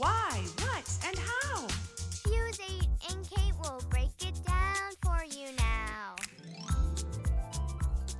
Why, 0.00 0.42
what, 0.60 0.98
and 1.06 1.18
how? 1.18 1.66
Fuse 2.24 2.58
8 2.58 2.88
and 3.10 3.28
Kate 3.28 3.52
will 3.62 3.82
break 3.90 4.08
it 4.20 4.34
down 4.46 4.92
for 5.02 5.22
you 5.24 5.48
now. 5.58 6.14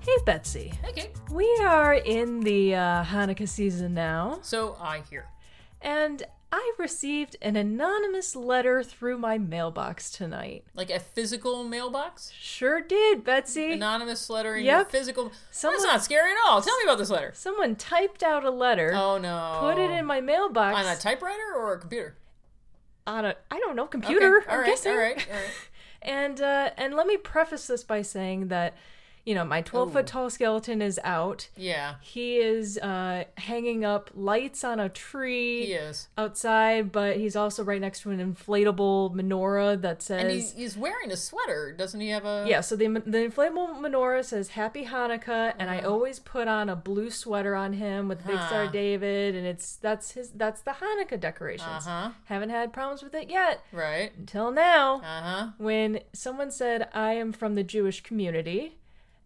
Hey, 0.00 0.16
Betsy. 0.26 0.74
Okay. 0.90 1.10
We 1.30 1.46
are 1.62 1.94
in 1.94 2.40
the 2.40 2.74
uh, 2.74 3.04
Hanukkah 3.04 3.48
season 3.48 3.94
now, 3.94 4.40
So 4.42 4.76
I 4.78 5.00
hear. 5.08 5.26
and 5.80 6.22
I 6.52 6.72
received 6.78 7.36
an 7.40 7.54
anonymous 7.54 8.34
letter 8.34 8.82
through 8.82 9.18
my 9.18 9.38
mailbox 9.38 10.10
tonight. 10.10 10.64
Like 10.74 10.90
a 10.90 10.98
physical 10.98 11.62
mailbox? 11.62 12.32
Sure 12.38 12.80
did, 12.80 13.22
Betsy. 13.24 13.72
Anonymous 13.72 14.28
letter 14.28 14.56
in 14.56 14.64
Yep. 14.64 14.90
physical. 14.90 15.30
Someone- 15.52 15.80
That's 15.80 15.92
not 15.92 16.02
scary 16.02 16.32
at 16.32 16.36
all. 16.46 16.60
Tell 16.60 16.76
me 16.78 16.84
about 16.84 16.98
this 16.98 17.10
letter. 17.10 17.30
Someone 17.36 17.76
typed 17.76 18.22
out 18.24 18.44
a 18.44 18.50
letter, 18.50 18.92
Oh 18.94 19.16
no. 19.18 19.58
put 19.60 19.78
it 19.78 19.90
in 19.92 20.04
my 20.06 20.20
mailbox 20.20 20.76
on 20.76 20.86
a 20.86 20.96
typewriter 20.96 21.54
or 21.56 21.74
a 21.74 21.78
computer? 21.78 22.16
on 23.06 23.24
a 23.24 23.34
I 23.50 23.58
don't 23.60 23.76
know 23.76 23.86
computer. 23.86 24.38
Okay. 24.38 24.46
All 24.48 24.54
I'm 24.54 24.60
right. 24.60 24.66
guessing. 24.66 24.92
All 24.92 24.98
right. 24.98 25.26
All 25.28 25.34
right. 25.36 25.50
And 26.02 26.40
uh, 26.40 26.70
and 26.78 26.94
let 26.94 27.06
me 27.06 27.18
preface 27.18 27.66
this 27.66 27.84
by 27.84 28.00
saying 28.00 28.48
that, 28.48 28.74
you 29.30 29.36
know, 29.36 29.44
my 29.44 29.60
12 29.62 29.92
foot 29.92 30.06
tall 30.08 30.28
skeleton 30.30 30.82
is 30.82 30.98
out. 31.04 31.48
Yeah. 31.56 31.94
He 32.00 32.38
is 32.38 32.78
uh, 32.78 33.24
hanging 33.36 33.84
up 33.84 34.10
lights 34.14 34.64
on 34.64 34.80
a 34.80 34.88
tree. 34.88 35.66
He 35.66 35.72
is. 35.74 36.08
outside, 36.18 36.90
but 36.90 37.16
he's 37.16 37.36
also 37.36 37.62
right 37.62 37.80
next 37.80 38.00
to 38.00 38.10
an 38.10 38.18
inflatable 38.18 39.14
menorah 39.14 39.80
that 39.82 40.02
says. 40.02 40.22
And 40.22 40.30
he's, 40.32 40.52
he's 40.52 40.76
wearing 40.76 41.12
a 41.12 41.16
sweater. 41.16 41.72
Doesn't 41.76 42.00
he 42.00 42.08
have 42.08 42.24
a? 42.24 42.44
yeah, 42.48 42.60
so 42.60 42.74
the 42.76 42.88
the 42.88 43.18
inflatable 43.28 43.78
menorah 43.80 44.24
says 44.24 44.48
Happy 44.50 44.84
Hanukkah, 44.86 45.54
and 45.58 45.70
I 45.70 45.78
always 45.80 46.18
put 46.18 46.48
on 46.48 46.68
a 46.68 46.76
blue 46.76 47.10
sweater 47.10 47.54
on 47.54 47.74
him 47.74 48.08
with 48.08 48.26
Big 48.26 48.38
Star 48.48 48.66
David, 48.66 49.34
and 49.36 49.46
it's 49.46 49.76
that's 49.76 50.12
his 50.12 50.30
that's 50.30 50.62
the 50.62 50.72
Hanukkah 50.72 51.20
decorations. 51.20 51.86
Uh-huh. 51.86 52.10
Haven't 52.24 52.50
had 52.50 52.72
problems 52.72 53.02
with 53.02 53.14
it 53.14 53.30
yet 53.30 53.62
Right. 53.72 54.10
until 54.18 54.50
now, 54.50 54.96
Uh 55.04 55.22
huh. 55.22 55.46
when 55.58 56.00
someone 56.12 56.50
said 56.50 56.88
I 56.92 57.12
am 57.12 57.32
from 57.32 57.54
the 57.54 57.62
Jewish 57.62 58.02
community. 58.02 58.76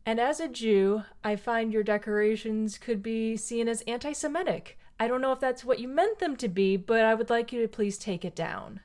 And 0.07 0.21
as 0.21 0.39
a 0.41 0.49
Jew, 0.49 1.05
I 1.23 1.37
find 1.37 1.73
your 1.73 1.83
decorations 1.83 2.77
could 2.79 3.03
be 3.03 3.37
seen 3.37 3.69
as 3.69 3.81
anti 3.83 4.13
Semitic. 4.13 4.79
I 5.01 5.09
don't 5.09 5.21
know 5.21 5.33
if 5.33 5.41
that's 5.41 5.65
what 5.65 5.81
you 5.81 5.89
meant 5.89 6.19
them 6.19 6.37
to 6.37 6.49
be, 6.49 6.77
but 6.77 7.01
I 7.05 7.15
would 7.15 7.31
like 7.31 7.53
you 7.53 7.61
to 7.63 7.69
please 7.69 7.99
take 7.99 8.25
it 8.25 8.35
down. 8.37 8.81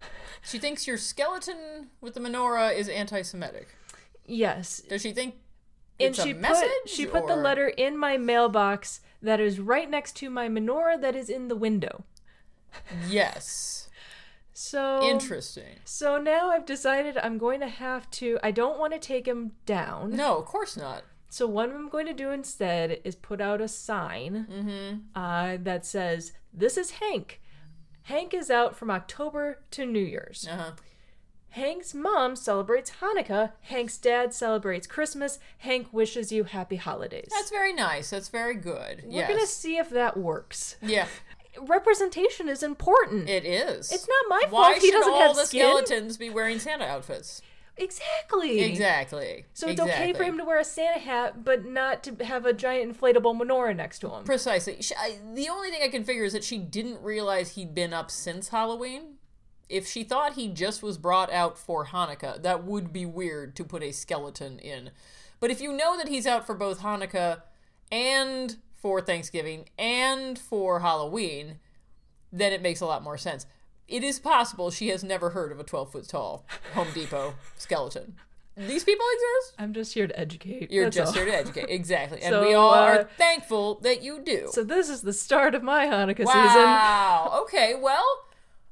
She 0.44 0.58
thinks 0.58 0.88
your 0.88 0.96
skeleton 0.96 1.90
with 2.00 2.14
the 2.14 2.20
menorah 2.20 2.74
is 2.76 2.88
anti-Semitic. 2.88 3.68
Yes. 4.26 4.80
Does 4.80 5.02
she 5.02 5.12
think 5.12 5.36
And 6.00 6.08
it's 6.08 6.20
she 6.20 6.30
a 6.30 6.34
put 6.34 6.40
message? 6.42 6.68
she 6.86 7.06
put 7.06 7.28
the 7.28 7.36
letter 7.36 7.68
in 7.68 7.96
my 7.96 8.16
mailbox 8.16 9.02
that 9.22 9.38
is 9.38 9.60
right 9.60 9.88
next 9.88 10.16
to 10.16 10.30
my 10.30 10.48
menorah 10.48 11.00
that 11.00 11.14
is 11.14 11.30
in 11.30 11.46
the 11.46 11.54
window. 11.54 12.02
Yes. 13.08 13.88
So 14.52 15.02
Interesting. 15.02 15.76
So 15.84 16.18
now 16.18 16.50
I've 16.50 16.66
decided 16.66 17.16
I'm 17.18 17.38
going 17.38 17.60
to 17.60 17.68
have 17.68 18.10
to 18.12 18.38
I 18.42 18.50
don't 18.50 18.78
want 18.78 18.92
to 18.92 18.98
take 18.98 19.26
him 19.26 19.52
down. 19.66 20.10
No, 20.10 20.36
of 20.38 20.44
course 20.44 20.76
not. 20.76 21.04
So 21.30 21.46
what 21.46 21.70
I'm 21.70 21.88
going 21.88 22.06
to 22.06 22.12
do 22.12 22.30
instead 22.30 23.00
is 23.04 23.14
put 23.16 23.40
out 23.40 23.60
a 23.62 23.68
sign 23.68 24.46
Mm-hmm. 24.50 24.96
uh, 25.18 25.56
that 25.62 25.86
says, 25.86 26.32
"This 26.52 26.76
is 26.76 26.90
Hank. 26.92 27.40
Hank 28.02 28.34
is 28.34 28.50
out 28.50 28.76
from 28.76 28.90
October 28.90 29.60
to 29.70 29.86
New 29.86 30.04
Year's. 30.04 30.46
Uh 30.50 30.56
huh. 30.56 30.70
Hank's 31.50 31.92
mom 31.94 32.34
celebrates 32.34 32.92
Hanukkah. 33.00 33.52
Hank's 33.62 33.98
dad 33.98 34.32
celebrates 34.32 34.86
Christmas. 34.86 35.38
Hank 35.58 35.88
wishes 35.92 36.32
you 36.32 36.44
happy 36.44 36.76
holidays." 36.76 37.28
That's 37.30 37.50
very 37.50 37.72
nice. 37.72 38.10
That's 38.10 38.28
very 38.28 38.54
good. 38.54 39.02
We're 39.06 39.12
yes. 39.20 39.30
gonna 39.30 39.46
see 39.46 39.78
if 39.78 39.88
that 39.90 40.18
works. 40.18 40.76
Yeah, 40.82 41.06
Representation 41.60 42.48
is 42.48 42.62
important. 42.62 43.28
it 43.28 43.44
is. 43.44 43.92
It's 43.92 44.08
not 44.08 44.24
my 44.28 44.42
Why 44.48 44.72
fault 44.72 44.82
he 44.82 44.90
doesn't 44.90 45.12
have 45.14 45.36
skin. 45.36 45.62
Why 45.62 45.68
should 45.68 45.70
all 45.70 45.76
the 45.76 45.84
skeletons 45.86 46.16
be 46.16 46.30
wearing 46.30 46.58
Santa 46.58 46.84
outfits? 46.84 47.42
exactly. 47.76 48.60
Exactly. 48.60 49.46
So 49.54 49.68
it's 49.68 49.80
okay 49.80 50.12
for 50.12 50.24
him 50.24 50.38
to 50.38 50.44
wear 50.44 50.58
a 50.58 50.64
Santa 50.64 50.98
hat, 50.98 51.44
but 51.44 51.64
not 51.64 52.02
to 52.04 52.24
have 52.24 52.46
a 52.46 52.52
giant 52.52 52.98
inflatable 52.98 53.40
menorah 53.40 53.74
next 53.76 54.00
to 54.00 54.10
him. 54.10 54.24
Precisely. 54.24 54.80
She, 54.80 54.94
I, 54.94 55.18
the 55.34 55.48
only 55.48 55.70
thing 55.70 55.80
I 55.82 55.88
can 55.88 56.04
figure 56.04 56.24
is 56.24 56.32
that 56.32 56.44
she 56.44 56.58
didn't 56.58 57.02
realize 57.02 57.54
he'd 57.54 57.74
been 57.74 57.92
up 57.92 58.10
since 58.10 58.48
Halloween. 58.48 59.14
If 59.68 59.86
she 59.86 60.04
thought 60.04 60.34
he 60.34 60.48
just 60.48 60.82
was 60.82 60.98
brought 60.98 61.32
out 61.32 61.56
for 61.56 61.86
Hanukkah, 61.86 62.42
that 62.42 62.64
would 62.64 62.92
be 62.92 63.06
weird 63.06 63.56
to 63.56 63.64
put 63.64 63.82
a 63.82 63.92
skeleton 63.92 64.58
in. 64.58 64.90
But 65.40 65.50
if 65.50 65.60
you 65.60 65.72
know 65.72 65.96
that 65.96 66.08
he's 66.08 66.26
out 66.26 66.46
for 66.46 66.54
both 66.54 66.80
Hanukkah 66.80 67.42
and 67.90 68.56
for 68.82 69.00
Thanksgiving 69.00 69.68
and 69.78 70.38
for 70.38 70.80
Halloween, 70.80 71.60
then 72.32 72.52
it 72.52 72.60
makes 72.60 72.80
a 72.80 72.86
lot 72.86 73.02
more 73.02 73.16
sense. 73.16 73.46
It 73.88 74.02
is 74.02 74.18
possible 74.18 74.70
she 74.70 74.88
has 74.88 75.04
never 75.04 75.30
heard 75.30 75.52
of 75.52 75.60
a 75.60 75.64
12 75.64 75.92
foot 75.92 76.08
tall 76.08 76.44
Home 76.74 76.88
Depot 76.92 77.34
skeleton. 77.56 78.16
These 78.56 78.84
people 78.84 79.06
exist? 79.14 79.54
I'm 79.58 79.72
just 79.72 79.94
here 79.94 80.06
to 80.06 80.18
educate. 80.18 80.70
You're 80.70 80.84
that's 80.84 80.96
just 80.96 81.16
all. 81.16 81.22
here 81.22 81.32
to 81.32 81.38
educate. 81.38 81.66
Exactly. 81.70 82.20
And 82.20 82.32
So, 82.32 82.46
we 82.46 82.52
all 82.52 82.74
uh, 82.74 82.82
are 82.82 83.08
thankful 83.16 83.76
that 83.76 84.02
you 84.02 84.20
do. 84.22 84.48
So 84.52 84.62
this 84.62 84.90
is 84.90 85.00
the 85.00 85.12
start 85.14 85.54
of 85.54 85.62
my 85.62 85.86
Hanukkah 85.86 86.18
season. 86.18 86.28
wow. 86.32 87.40
Okay, 87.44 87.74
well, 87.80 88.04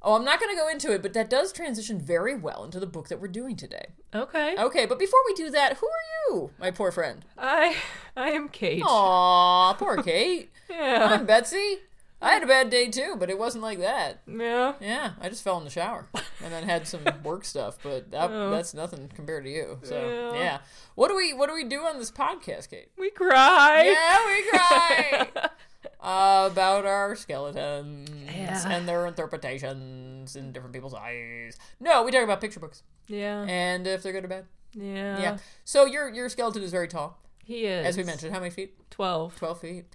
oh, 0.02 0.14
I'm 0.16 0.24
not 0.24 0.40
going 0.40 0.54
to 0.54 0.60
go 0.60 0.68
into 0.68 0.92
it, 0.92 1.02
but 1.02 1.12
that 1.14 1.28
does 1.30 1.52
transition 1.52 2.00
very 2.00 2.34
well 2.34 2.64
into 2.64 2.80
the 2.80 2.86
book 2.86 3.08
that 3.08 3.20
we're 3.20 3.28
doing 3.28 3.56
today. 3.56 3.86
Okay. 4.14 4.54
Okay, 4.58 4.86
but 4.86 4.98
before 4.98 5.20
we 5.26 5.34
do 5.34 5.50
that, 5.50 5.76
who 5.78 5.86
are 5.86 6.34
you, 6.34 6.50
my 6.58 6.70
poor 6.70 6.90
friend? 6.90 7.24
I 7.38 7.76
I 8.16 8.30
am 8.30 8.48
Kate. 8.48 8.82
Aw, 8.84 9.72
poor 9.78 10.02
Kate. 10.02 10.50
Yeah. 10.68 11.08
I'm 11.12 11.26
Betsy. 11.26 11.78
I 12.22 12.32
had 12.34 12.42
a 12.42 12.46
bad 12.46 12.68
day 12.68 12.88
too, 12.88 13.16
but 13.18 13.30
it 13.30 13.38
wasn't 13.38 13.62
like 13.64 13.78
that. 13.78 14.20
Yeah. 14.26 14.74
Yeah, 14.78 15.12
I 15.22 15.30
just 15.30 15.42
fell 15.42 15.56
in 15.56 15.64
the 15.64 15.70
shower 15.70 16.06
and 16.44 16.52
then 16.52 16.64
had 16.64 16.86
some 16.86 17.00
work 17.24 17.46
stuff, 17.46 17.78
but 17.82 18.10
that, 18.10 18.30
Oh. 18.30 18.50
that's 18.50 18.74
nothing 18.74 19.10
compared 19.14 19.44
to 19.44 19.50
you. 19.50 19.78
So 19.84 19.96
Yeah. 20.34 20.38
yeah, 20.38 20.58
what 20.96 21.08
do 21.08 21.16
we 21.16 21.32
what 21.32 21.48
do 21.48 21.54
we 21.54 21.64
do 21.64 21.80
on 21.80 21.96
this 21.98 22.10
podcast, 22.10 22.68
Kate? 22.70 22.88
We 22.98 23.08
cry. 23.10 23.84
Yeah, 23.84 24.26
we 24.26 24.50
cry 24.50 25.28
about 26.00 26.84
our 26.84 27.16
skeletons 27.16 28.10
yeah. 28.50 28.70
and 28.70 28.88
their 28.88 29.06
interpretations 29.06 30.36
in 30.36 30.52
different 30.52 30.74
people's 30.74 30.94
eyes. 30.94 31.58
No, 31.78 32.02
we 32.02 32.10
talk 32.10 32.24
about 32.24 32.40
picture 32.40 32.60
books. 32.60 32.82
Yeah. 33.06 33.44
And 33.48 33.86
if 33.86 34.02
they're 34.02 34.12
good 34.12 34.24
or 34.24 34.28
bad. 34.28 34.46
Yeah. 34.74 35.20
Yeah. 35.20 35.38
So 35.64 35.84
your 35.84 36.08
your 36.08 36.28
skeleton 36.28 36.62
is 36.62 36.70
very 36.70 36.88
tall. 36.88 37.18
He 37.44 37.64
is. 37.64 37.86
As 37.86 37.96
we 37.96 38.04
mentioned, 38.04 38.32
how 38.32 38.38
many 38.40 38.50
feet? 38.50 38.74
Twelve. 38.90 39.36
Twelve 39.36 39.60
feet. 39.60 39.86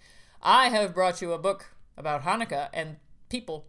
I 0.41 0.69
have 0.69 0.93
brought 0.93 1.21
you 1.21 1.33
a 1.33 1.39
book 1.39 1.67
about 1.97 2.23
Hanukkah 2.23 2.69
and 2.73 2.97
people 3.29 3.67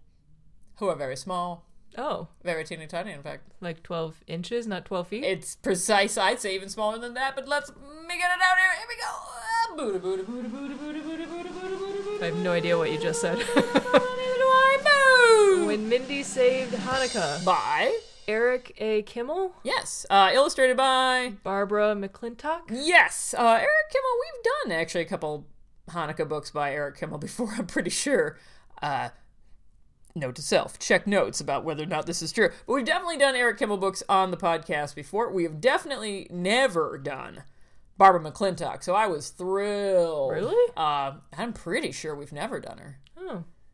who 0.77 0.89
are 0.89 0.97
very 0.97 1.17
small. 1.17 1.65
Oh. 1.99 2.29
Very 2.45 2.65
teeny 2.65 2.87
tiny, 2.87 3.13
in 3.13 3.23
fact. 3.23 3.45
Like 3.61 3.83
12 3.83 4.23
inches, 4.27 4.67
not 4.67 4.85
12 4.85 5.09
feet? 5.09 5.25
It's 5.25 5.57
precise. 5.57 6.19
I'd 6.19 6.41
say 6.41 6.55
even 6.55 6.69
smaller 6.69 6.99
than 6.99 7.15
that, 7.15 7.35
but 7.35 7.49
let's 7.49 7.71
make 8.07 8.19
it 8.19 8.25
out 8.25 8.59
here. 8.59 8.73
Here 8.77 8.87
we 8.87 8.97
go. 8.97 9.09
I 12.21 12.27
have 12.27 12.37
no 12.37 12.53
idea 12.53 12.77
what 12.77 12.93
you 12.93 12.99
just 12.99 13.21
said 13.21 13.43
when 15.67 15.89
Mindy 15.89 16.23
saved 16.23 16.73
Hanukkah, 16.75 17.45
By 17.45 17.99
Eric 18.29 18.75
A. 18.79 19.03
Kimmel, 19.03 19.53
yes, 19.65 20.07
uh, 20.11 20.31
illustrated 20.33 20.77
by 20.77 21.33
Barbara 21.43 21.95
McClintock. 21.97 22.63
yes, 22.71 23.35
uh, 23.37 23.43
Eric 23.61 23.91
Kimmel. 23.91 24.11
We've 24.21 24.45
done 24.71 24.81
actually 24.81 25.03
a 25.03 25.07
couple 25.07 25.47
Hanukkah 25.91 26.29
books 26.29 26.51
by 26.51 26.73
Eric 26.73 26.99
Kimmel 26.99 27.19
before. 27.21 27.55
I'm 27.59 27.67
pretty 27.67 27.91
sure. 27.91 28.39
Uh, 28.81 29.09
note 30.15 30.37
to 30.37 30.43
self: 30.43 30.79
check 30.79 31.07
notes 31.07 31.41
about 31.41 31.65
whether 31.65 31.83
or 31.83 31.87
not 31.87 32.07
this 32.07 32.23
is 32.23 32.33
true. 32.33 32.51
But 32.67 32.73
we've 32.75 32.85
definitely 32.85 33.19
done 33.19 33.35
Eric 33.35 33.59
Kimmel 33.59 33.77
books 33.79 34.03
on 34.09 34.31
the 34.31 34.37
podcast 34.37 34.95
before. 34.95 35.33
We 35.33 35.43
have 35.45 35.61
definitely 35.61 36.27
never 36.31 36.97
done 36.99 37.43
Barbara 37.99 38.31
McClintock. 38.31 38.83
So 38.85 38.95
I 38.95 39.07
was 39.09 39.31
thrilled. 39.31 40.33
Really? 40.33 40.73
Uh, 40.77 41.15
I'm 41.37 41.53
pretty 41.53 41.91
sure 41.93 42.15
we've 42.15 42.33
never 42.33 42.61
done 42.61 42.79
her. 42.79 42.99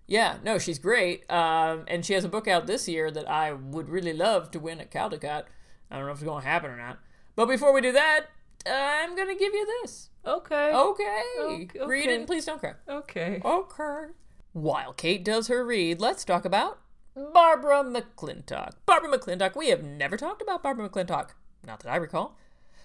Yeah, 0.07 0.39
no, 0.45 0.59
she's 0.59 0.79
great. 0.79 1.31
Um, 1.31 1.85
and 1.89 2.05
she 2.05 2.13
has 2.15 2.25
a 2.25 2.29
book 2.29 2.47
out 2.49 2.67
this 2.67 2.89
year 2.89 3.11
that 3.11 3.29
I 3.31 3.53
would 3.53 3.89
really 3.89 4.13
love 4.13 4.51
to 4.53 4.59
win 4.61 4.81
at 4.81 4.91
Caldecott. 4.91 5.45
I 5.91 5.97
don't 5.97 6.07
know 6.07 6.13
if 6.13 6.19
it's 6.19 6.25
going 6.25 6.43
to 6.43 6.49
happen 6.49 6.71
or 6.71 6.77
not. 6.77 6.99
But 7.37 7.47
before 7.47 7.73
we 7.73 7.81
do 7.81 7.93
that, 7.93 8.27
I'm 8.67 9.15
going 9.17 9.29
to 9.29 9.35
give 9.35 9.55
you 9.55 9.67
this. 9.83 10.11
okay. 10.27 10.73
Okay. 10.73 11.23
Ok- 11.41 11.79
Read 11.87 12.09
it 12.09 12.19
and 12.19 12.27
please 12.27 12.45
don't 12.45 12.61
cry. 12.61 12.75
Okay. 12.89 13.41
Okay. 13.45 14.05
While 14.53 14.93
Kate 14.93 15.25
does 15.25 15.49
her 15.49 15.65
read, 15.65 16.01
let's 16.01 16.25
talk 16.25 16.45
about 16.45 16.79
Barbara 17.15 17.83
McClintock. 17.85 18.73
Barbara 18.87 19.17
McClintock. 19.19 19.57
We 19.57 19.69
have 19.71 19.83
never 19.83 20.17
talked 20.17 20.43
about 20.43 20.63
Barbara 20.63 20.89
McClintock. 20.89 21.31
Not 21.67 21.81
that 21.81 21.91
I 21.91 21.97
recall. 21.97 22.37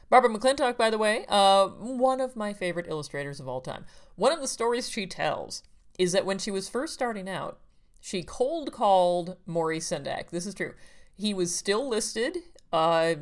Barbara 0.09 0.29
McClintock, 0.29 0.77
by 0.77 0.89
the 0.89 0.97
way, 0.97 1.25
uh, 1.27 1.67
one 1.67 2.21
of 2.21 2.37
my 2.37 2.53
favorite 2.53 2.85
illustrators 2.87 3.41
of 3.41 3.47
all 3.49 3.59
time. 3.59 3.85
One 4.15 4.31
of 4.31 4.39
the 4.39 4.47
stories 4.47 4.89
she 4.89 5.05
tells 5.05 5.63
is 5.97 6.11
that 6.11 6.25
when 6.25 6.37
she 6.37 6.51
was 6.51 6.69
first 6.69 6.93
starting 6.93 7.29
out, 7.29 7.59
she 7.99 8.23
cold 8.23 8.71
called 8.71 9.37
Maurice 9.45 9.89
Sendak. 9.89 10.29
This 10.29 10.45
is 10.45 10.53
true. 10.53 10.73
He 11.15 11.33
was 11.33 11.55
still 11.55 11.87
listed 11.87 12.37
uh, 12.71 13.15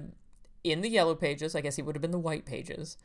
in 0.63 0.81
the 0.81 0.89
yellow 0.89 1.15
pages. 1.15 1.55
I 1.55 1.61
guess 1.61 1.77
he 1.77 1.81
would 1.81 1.95
have 1.95 2.01
been 2.01 2.11
the 2.11 2.19
white 2.19 2.45
pages. 2.45 2.97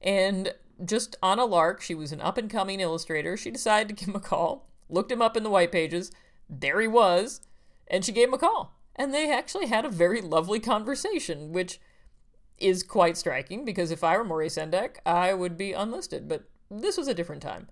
And 0.00 0.54
just 0.84 1.16
on 1.22 1.38
a 1.38 1.44
lark, 1.44 1.82
she 1.82 1.94
was 1.94 2.12
an 2.12 2.20
up 2.20 2.38
and 2.38 2.50
coming 2.50 2.80
illustrator. 2.80 3.36
She 3.36 3.50
decided 3.50 3.88
to 3.88 3.94
give 3.94 4.08
him 4.08 4.16
a 4.16 4.20
call, 4.20 4.68
looked 4.88 5.12
him 5.12 5.22
up 5.22 5.36
in 5.36 5.42
the 5.42 5.50
white 5.50 5.72
pages. 5.72 6.10
There 6.48 6.80
he 6.80 6.88
was. 6.88 7.40
And 7.88 8.04
she 8.04 8.12
gave 8.12 8.28
him 8.28 8.34
a 8.34 8.38
call. 8.38 8.74
And 8.96 9.12
they 9.12 9.32
actually 9.32 9.66
had 9.66 9.84
a 9.84 9.90
very 9.90 10.20
lovely 10.20 10.60
conversation, 10.60 11.52
which 11.52 11.80
is 12.58 12.82
quite 12.82 13.16
striking 13.16 13.64
because 13.64 13.90
if 13.90 14.02
I 14.02 14.16
were 14.16 14.24
Maurice 14.24 14.56
Sendak, 14.56 14.96
I 15.06 15.34
would 15.34 15.56
be 15.56 15.72
unlisted. 15.72 16.28
But 16.28 16.44
this 16.70 16.96
was 16.96 17.08
a 17.08 17.14
different 17.14 17.42
time. 17.42 17.68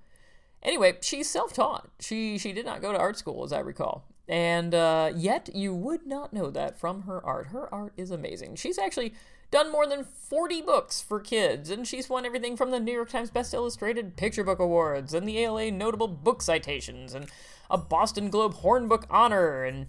Anyway, 0.66 0.96
she's 1.00 1.30
self-taught. 1.30 1.88
She 2.00 2.36
she 2.38 2.52
did 2.52 2.66
not 2.66 2.82
go 2.82 2.92
to 2.92 2.98
art 2.98 3.16
school, 3.16 3.44
as 3.44 3.52
I 3.52 3.60
recall, 3.60 4.04
and 4.28 4.74
uh, 4.74 5.12
yet 5.14 5.48
you 5.54 5.72
would 5.72 6.04
not 6.06 6.32
know 6.32 6.50
that 6.50 6.78
from 6.78 7.02
her 7.02 7.24
art. 7.24 7.46
Her 7.46 7.72
art 7.72 7.92
is 7.96 8.10
amazing. 8.10 8.56
She's 8.56 8.76
actually 8.76 9.14
done 9.52 9.70
more 9.70 9.86
than 9.86 10.02
40 10.02 10.62
books 10.62 11.00
for 11.00 11.20
kids, 11.20 11.70
and 11.70 11.86
she's 11.86 12.10
won 12.10 12.26
everything 12.26 12.56
from 12.56 12.72
the 12.72 12.80
New 12.80 12.92
York 12.92 13.10
Times 13.10 13.30
Best 13.30 13.54
Illustrated 13.54 14.16
Picture 14.16 14.42
Book 14.42 14.58
Awards 14.58 15.14
and 15.14 15.28
the 15.28 15.38
ALA 15.38 15.70
Notable 15.70 16.08
Book 16.08 16.42
Citations 16.42 17.14
and 17.14 17.26
a 17.70 17.78
Boston 17.78 18.28
Globe 18.28 18.54
Horn 18.54 18.88
Book 18.88 19.06
Honor 19.08 19.62
and 19.62 19.86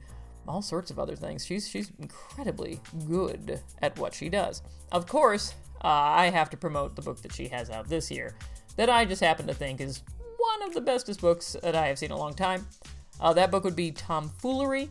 all 0.47 0.62
sorts 0.62 0.91
of 0.91 1.00
other 1.00 1.15
things. 1.15 1.44
She's 1.44 1.68
she's 1.68 1.91
incredibly 1.97 2.80
good 3.07 3.62
at 3.81 3.97
what 3.97 4.13
she 4.13 4.30
does. 4.30 4.62
Of 4.91 5.07
course, 5.07 5.56
uh, 5.83 5.88
I 5.88 6.30
have 6.30 6.51
to 6.51 6.57
promote 6.57 6.95
the 6.95 7.01
book 7.01 7.23
that 7.23 7.33
she 7.33 7.47
has 7.47 7.71
out 7.71 7.89
this 7.89 8.12
year 8.12 8.35
that 8.75 8.91
I 8.91 9.06
just 9.06 9.21
happen 9.21 9.47
to 9.47 9.56
think 9.56 9.81
is 9.81 10.03
one 10.47 10.67
of 10.67 10.73
the 10.73 10.81
bestest 10.81 11.21
books 11.21 11.55
that 11.61 11.75
I 11.75 11.88
have 11.88 11.99
seen 11.99 12.11
in 12.11 12.17
a 12.17 12.19
long 12.19 12.33
time. 12.33 12.65
Uh, 13.19 13.33
that 13.33 13.51
book 13.51 13.63
would 13.63 13.75
be 13.75 13.91
Tomfoolery. 13.91 14.89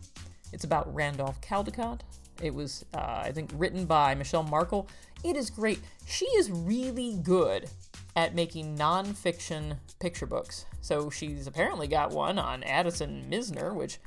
It's 0.53 0.65
about 0.65 0.93
Randolph 0.95 1.41
Caldecott. 1.41 2.01
It 2.43 2.55
was, 2.55 2.85
uh, 2.95 3.23
I 3.25 3.33
think, 3.33 3.51
written 3.55 3.87
by 3.87 4.15
Michelle 4.15 4.43
Markel. 4.43 4.87
It 5.25 5.37
is 5.37 5.49
great. 5.51 5.81
She 6.07 6.27
is 6.27 6.51
really 6.51 7.17
good 7.23 7.71
at 8.15 8.35
making 8.35 8.77
nonfiction 8.77 9.77
picture 9.99 10.27
books. 10.27 10.67
So 10.81 11.11
she's 11.11 11.47
apparently 11.47 11.87
got 11.89 12.11
one 12.11 12.39
on 12.39 12.63
Addison 12.63 13.27
Misner, 13.31 13.75
which 13.75 13.99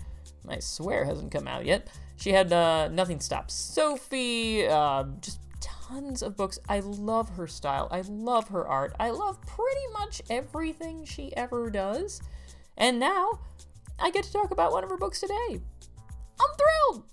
I 0.47 0.59
swear 0.59 1.05
hasn't 1.05 1.31
come 1.31 1.47
out 1.47 1.65
yet. 1.65 1.87
She 2.17 2.31
had 2.31 2.51
uh, 2.51 2.89
Nothing 2.89 3.19
Stops 3.19 3.53
Sophie, 3.53 4.67
uh, 4.67 5.05
just 5.21 5.39
tons 5.89 6.21
of 6.21 6.35
books. 6.37 6.59
I 6.67 6.79
love 6.79 7.29
her 7.29 7.47
style. 7.47 7.87
I 7.91 8.01
love 8.01 8.49
her 8.49 8.67
art. 8.67 8.95
I 8.99 9.09
love 9.09 9.41
pretty 9.41 9.87
much 9.93 10.21
everything 10.29 11.05
she 11.05 11.35
ever 11.35 11.69
does. 11.69 12.21
And 12.77 12.99
now 12.99 13.39
I 13.99 14.11
get 14.11 14.23
to 14.25 14.31
talk 14.31 14.51
about 14.51 14.71
one 14.71 14.83
of 14.83 14.89
her 14.89 14.97
books 14.97 15.19
today. 15.19 15.61
I'm 16.41 16.57
thrilled. 16.57 17.03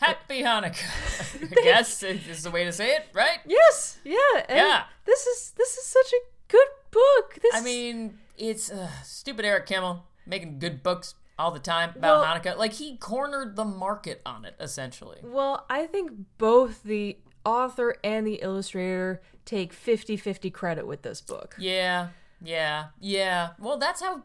Happy 0.00 0.42
Hanukkah. 0.42 1.52
I 1.58 1.62
guess 1.62 2.02
is 2.02 2.42
the 2.42 2.50
way 2.50 2.64
to 2.64 2.72
say 2.72 2.90
it, 2.90 3.06
right? 3.14 3.38
Yes, 3.46 3.98
yeah, 4.04 4.16
and 4.48 4.58
Yeah. 4.58 4.82
This 5.06 5.26
is 5.26 5.52
this 5.56 5.76
is 5.78 5.86
such 5.86 6.12
a 6.12 6.20
good 6.52 6.68
book. 6.90 7.38
This 7.40 7.54
I 7.54 7.62
mean, 7.62 8.18
it's 8.36 8.70
uh, 8.70 8.90
stupid 9.02 9.44
Eric 9.46 9.66
Kimmel 9.66 10.04
making 10.26 10.58
good 10.58 10.82
books 10.82 11.14
all 11.38 11.50
the 11.50 11.58
time 11.60 11.90
about 11.96 12.20
Well- 12.20 12.24
Hanukkah. 12.40 12.58
Like 12.58 12.74
he 12.74 12.98
cornered 12.98 13.56
the 13.56 13.64
market 13.64 14.20
on 14.26 14.44
it 14.44 14.54
essentially. 14.60 15.20
Well, 15.22 15.64
I 15.70 15.86
think 15.86 16.10
both 16.36 16.82
the 16.82 17.16
author 17.46 17.96
and 18.04 18.26
the 18.26 18.34
illustrator 18.42 19.22
take 19.44 19.72
50-50 19.72 20.52
credit 20.52 20.86
with 20.86 21.02
this 21.02 21.20
book. 21.20 21.54
Yeah, 21.58 22.08
yeah, 22.42 22.86
yeah. 23.00 23.50
Well, 23.58 23.78
that's 23.78 24.02
how 24.02 24.22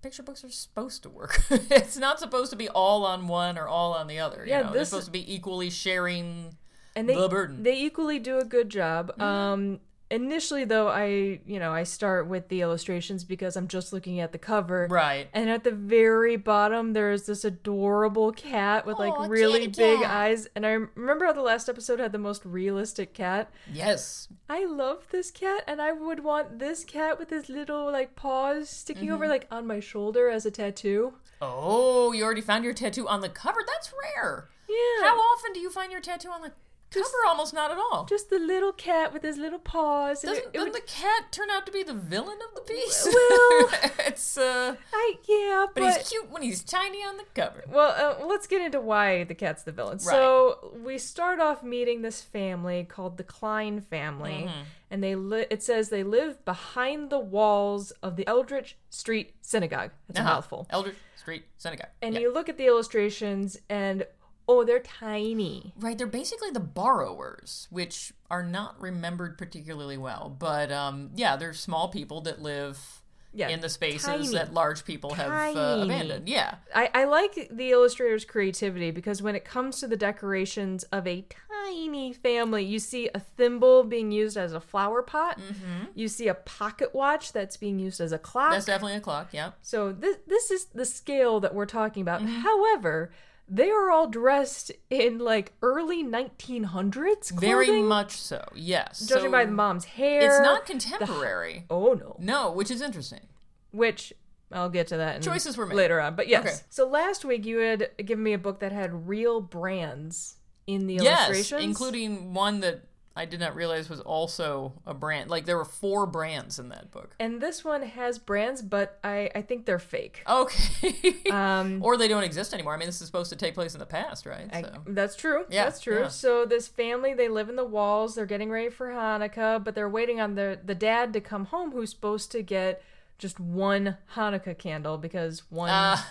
picture 0.00 0.22
books 0.22 0.44
are 0.44 0.50
supposed 0.50 1.02
to 1.02 1.10
work. 1.10 1.42
it's 1.50 1.96
not 1.98 2.18
supposed 2.20 2.50
to 2.52 2.56
be 2.56 2.68
all 2.68 3.04
on 3.04 3.28
one 3.28 3.58
or 3.58 3.68
all 3.68 3.92
on 3.92 4.06
the 4.06 4.18
other. 4.20 4.44
You 4.44 4.52
Yeah, 4.52 4.62
know, 4.62 4.72
they're 4.72 4.84
supposed 4.86 5.06
to 5.06 5.12
be 5.12 5.34
equally 5.34 5.68
sharing. 5.70 6.54
and 6.96 7.08
they 7.08 7.14
the 7.16 7.28
burden. 7.28 7.62
they 7.62 7.78
equally 7.82 8.18
do 8.18 8.38
a 8.38 8.44
good 8.44 8.68
job. 8.70 9.08
Mm-hmm. 9.12 9.22
Um 9.22 9.80
initially 10.10 10.64
though 10.64 10.88
I, 10.88 11.40
you 11.46 11.58
know, 11.58 11.72
I 11.72 11.84
start 11.84 12.26
with 12.26 12.48
the 12.48 12.60
illustrations 12.62 13.24
because 13.24 13.56
I'm 13.56 13.68
just 13.68 13.92
looking 13.92 14.20
at 14.20 14.32
the 14.32 14.38
cover. 14.38 14.88
Right. 14.90 15.28
And 15.32 15.48
at 15.48 15.64
the 15.64 15.70
very 15.70 16.36
bottom 16.36 16.92
there's 16.92 17.26
this 17.26 17.44
adorable 17.44 18.32
cat 18.32 18.86
with 18.86 18.98
like 18.98 19.12
Aw, 19.12 19.26
really 19.26 19.60
kitty 19.60 19.72
big 19.82 20.00
cat. 20.00 20.10
eyes 20.10 20.48
and 20.54 20.66
I 20.66 20.70
remember 20.94 21.26
how 21.26 21.32
the 21.32 21.42
last 21.42 21.68
episode 21.68 22.00
had 22.00 22.12
the 22.12 22.18
most 22.18 22.44
realistic 22.44 23.14
cat. 23.14 23.50
Yes. 23.72 24.28
I 24.48 24.64
love 24.64 25.06
this 25.10 25.30
cat 25.30 25.62
and 25.66 25.80
I 25.80 25.92
would 25.92 26.24
want 26.24 26.58
this 26.58 26.84
cat 26.84 27.18
with 27.18 27.30
his 27.30 27.48
little 27.48 27.90
like 27.90 28.16
paws 28.16 28.68
sticking 28.68 29.10
over 29.10 29.24
Mm-hmm. 29.24 29.30
like 29.30 29.46
on 29.50 29.66
my 29.66 29.80
shoulder 29.80 30.28
as 30.28 30.46
a 30.46 30.50
tattoo. 30.50 31.14
Oh, 31.42 32.12
you 32.12 32.24
already 32.24 32.40
found 32.40 32.64
your 32.64 32.74
tattoo 32.74 33.06
on 33.08 33.20
the 33.20 33.28
cover. 33.28 33.60
That's 33.66 33.92
rare. 34.16 34.48
Yeah. 34.68 35.04
How 35.08 35.16
often 35.16 35.52
do 35.52 35.60
you 35.60 35.70
find 35.70 35.90
your 35.92 36.00
tattoo 36.00 36.30
on 36.30 36.42
the 36.42 36.52
cover? 36.90 37.06
Almost 37.28 37.54
not 37.54 37.70
at 37.70 37.78
all. 37.78 38.06
Just 38.06 38.30
the 38.30 38.38
little 38.38 38.72
cat 38.72 39.12
with 39.12 39.22
his 39.22 39.36
little 39.38 39.58
paws. 39.58 40.24
And 40.24 40.30
Doesn't, 40.32 40.44
it, 40.44 40.48
it 40.48 40.52
doesn't 40.54 40.72
would, 40.72 40.82
the 40.82 40.86
cat 40.86 41.30
turn 41.32 41.50
out 41.50 41.66
to 41.66 41.72
be 41.72 41.82
the 41.82 41.94
villain 41.94 42.38
of 42.48 42.54
the 42.54 42.60
piece? 42.62 43.06
Well- 43.06 43.90
it's 44.06 44.36
uh, 44.36 44.76
I 44.92 45.14
yeah, 45.28 45.66
but, 45.74 45.80
but, 45.82 45.96
he's 45.98 46.08
cute 46.10 46.30
when 46.30 46.42
he's 46.42 46.62
tiny 46.62 46.98
on 46.98 47.16
the 47.16 47.24
cover. 47.34 47.64
Well, 47.68 48.18
uh, 48.20 48.26
let's 48.26 48.46
get 48.46 48.60
into 48.62 48.80
why 48.80 49.24
the 49.24 49.34
cat's 49.34 49.62
the 49.62 49.72
villain. 49.72 49.98
So 49.98 50.72
we 50.84 50.98
start 50.98 51.40
off 51.40 51.62
meeting 51.62 52.02
this 52.02 52.22
family 52.22 52.84
called 52.84 53.16
the 53.16 53.24
Klein 53.24 53.80
family, 53.80 54.46
Mm-hmm. 54.48 54.60
and 54.90 55.02
they 55.04 55.14
li- 55.14 55.46
it 55.50 55.62
says 55.62 55.88
they 55.90 56.02
live 56.02 56.44
behind 56.44 57.10
the 57.10 57.18
walls 57.18 57.92
of 58.02 58.16
the 58.16 58.26
Eldridge 58.26 58.76
Street 58.88 59.34
Synagogue. 59.42 59.90
That's 60.08 60.18
a 60.18 60.22
Uh-huh. 60.22 60.34
mouthful. 60.34 60.66
Eldridge 60.70 60.96
Street 61.16 61.44
Synagogue. 61.58 61.88
And 62.02 62.14
Yeah. 62.14 62.20
you 62.22 62.32
look 62.32 62.48
at 62.48 62.56
the 62.58 62.66
illustrations, 62.66 63.58
and 63.68 64.06
oh, 64.50 64.64
they're 64.64 64.80
tiny. 64.80 65.72
Right, 65.78 65.96
they're 65.96 66.06
basically 66.06 66.50
the 66.50 66.60
borrowers, 66.60 67.68
which 67.70 68.12
are 68.30 68.42
not 68.42 68.80
remembered 68.80 69.38
particularly 69.38 69.96
well. 69.96 70.34
But 70.36 70.72
um, 70.72 71.10
yeah, 71.14 71.36
they're 71.36 71.52
small 71.54 71.88
people 71.88 72.20
that 72.22 72.42
live 72.42 73.02
Yeah, 73.32 73.48
in 73.48 73.60
the 73.60 73.68
spaces 73.68 74.06
tiny. 74.06 74.28
that 74.28 74.52
large 74.52 74.84
people 74.84 75.14
have 75.14 75.56
uh, 75.56 75.82
abandoned. 75.84 76.28
Yeah. 76.28 76.56
I, 76.74 76.90
I 76.92 77.04
like 77.04 77.48
the 77.50 77.70
illustrator's 77.70 78.24
creativity 78.24 78.90
because 78.90 79.22
when 79.22 79.36
it 79.36 79.44
comes 79.44 79.78
to 79.80 79.86
the 79.86 79.96
decorations 79.96 80.82
of 80.90 81.06
a 81.06 81.24
tiny 81.46 82.12
family, 82.12 82.64
you 82.64 82.80
see 82.80 83.08
a 83.14 83.20
thimble 83.20 83.84
being 83.84 84.10
used 84.10 84.36
as 84.36 84.52
a 84.52 84.60
flower 84.60 85.02
pot. 85.02 85.38
Mm-hmm. 85.38 85.84
You 85.94 86.08
see 86.08 86.26
a 86.26 86.34
pocket 86.34 86.92
watch 86.94 87.32
that's 87.32 87.56
being 87.56 87.78
used 87.78 88.00
as 88.00 88.10
a 88.12 88.18
clock. 88.18 88.52
That's 88.52 88.66
definitely 88.66 88.96
a 88.96 89.00
clock, 89.00 89.28
yeah. 89.32 89.52
so 89.62 89.92
this 89.92 90.16
this 90.26 90.50
is 90.50 90.64
the 90.74 90.84
scale 90.84 91.38
that 91.40 91.54
we're 91.54 91.66
talking 91.66 92.02
about. 92.02 92.20
Mm-hmm. 92.22 92.40
However, 92.40 93.12
they 93.52 93.68
are 93.68 93.90
all 93.90 94.06
dressed 94.06 94.70
in 94.88 95.18
like 95.18 95.52
early 95.60 96.04
1900s 96.04 96.92
clothing. 97.30 97.38
Very 97.40 97.82
much 97.82 98.12
so, 98.12 98.42
yes. 98.54 99.06
Judging 99.06 99.26
So 99.26 99.30
by 99.32 99.44
the 99.44 99.52
mom's 99.52 99.84
hair. 99.84 100.20
It's 100.22 100.40
not 100.40 100.64
contemporary. 100.66 101.64
Oh 101.68 101.94
no. 101.94 102.16
No, 102.18 102.52
which 102.52 102.70
is 102.70 102.80
interesting. 102.80 103.26
which 103.72 104.12
I'll 104.52 104.68
get 104.70 104.88
to 104.88 104.96
that 104.96 105.16
in 105.16 105.22
Choices 105.22 105.56
were 105.56 105.66
made. 105.66 105.76
later 105.76 106.00
on. 106.00 106.16
But 106.16 106.26
yes. 106.28 106.44
Okay. 106.46 106.56
So 106.70 106.88
last 106.88 107.24
week 107.24 107.44
you 107.44 107.58
had 107.58 107.90
given 108.04 108.22
me 108.24 108.32
a 108.32 108.38
book 108.38 108.60
that 108.60 108.72
had 108.72 109.08
real 109.08 109.40
brands 109.40 110.36
in 110.66 110.86
the 110.86 110.94
Yes, 110.94 111.28
illustrations, 111.30 111.64
including 111.64 112.34
one 112.34 112.60
that 112.60 112.82
I 113.16 113.24
did 113.24 113.40
not 113.40 113.56
realize 113.56 113.90
was 113.90 114.00
also 114.00 114.72
a 114.86 114.94
brand. 114.94 115.30
Like 115.30 115.44
there 115.44 115.56
were 115.56 115.64
four 115.64 116.06
brands 116.06 116.58
in 116.60 116.68
that 116.68 116.90
book. 116.92 117.14
and 117.18 117.40
this 117.40 117.64
one 117.64 117.82
has 117.82 118.18
brands, 118.18 118.62
but 118.62 118.98
I 119.02 119.30
I 119.34 119.42
think 119.42 119.66
they're 119.66 119.78
fake. 119.80 120.22
Okay. 120.28 121.16
Um, 121.30 121.80
or 121.84 121.96
they 121.96 122.08
don't 122.08 122.24
exist 122.24 122.52
anymore. 122.52 122.74
I 122.74 122.76
mean, 122.76 122.86
this 122.86 123.00
is 123.00 123.06
supposed 123.06 123.30
to 123.30 123.36
take 123.36 123.54
place 123.54 123.74
in 123.74 123.78
the 123.80 123.86
past, 123.86 124.26
right? 124.26 124.48
I, 124.52 124.62
So. 124.62 124.82
that's 124.88 125.14
true. 125.16 125.44
Yeah, 125.48 125.64
that's 125.64 125.80
true. 125.80 126.00
yeah. 126.00 126.08
So 126.08 126.44
this 126.44 126.66
family, 126.66 127.14
they 127.14 127.28
live 127.28 127.48
in 127.48 127.56
the 127.56 127.64
walls. 127.64 128.14
They're 128.16 128.26
getting 128.26 128.50
ready 128.50 128.68
for 128.68 128.88
Hanukkah, 128.88 129.62
but 129.62 129.74
they're 129.74 129.88
waiting 129.88 130.20
on 130.20 130.34
the 130.34 130.58
the 130.64 130.74
dad 130.74 131.12
to 131.12 131.20
come 131.20 131.46
home, 131.46 131.70
who's 131.72 131.90
supposed 131.90 132.30
to 132.32 132.42
get 132.42 132.82
just 133.18 133.38
one 133.38 133.96
Hanukkah 134.14 134.56
candle 134.58 134.98
because 134.98 135.42
one 135.50 135.70
Ah, 135.72 136.10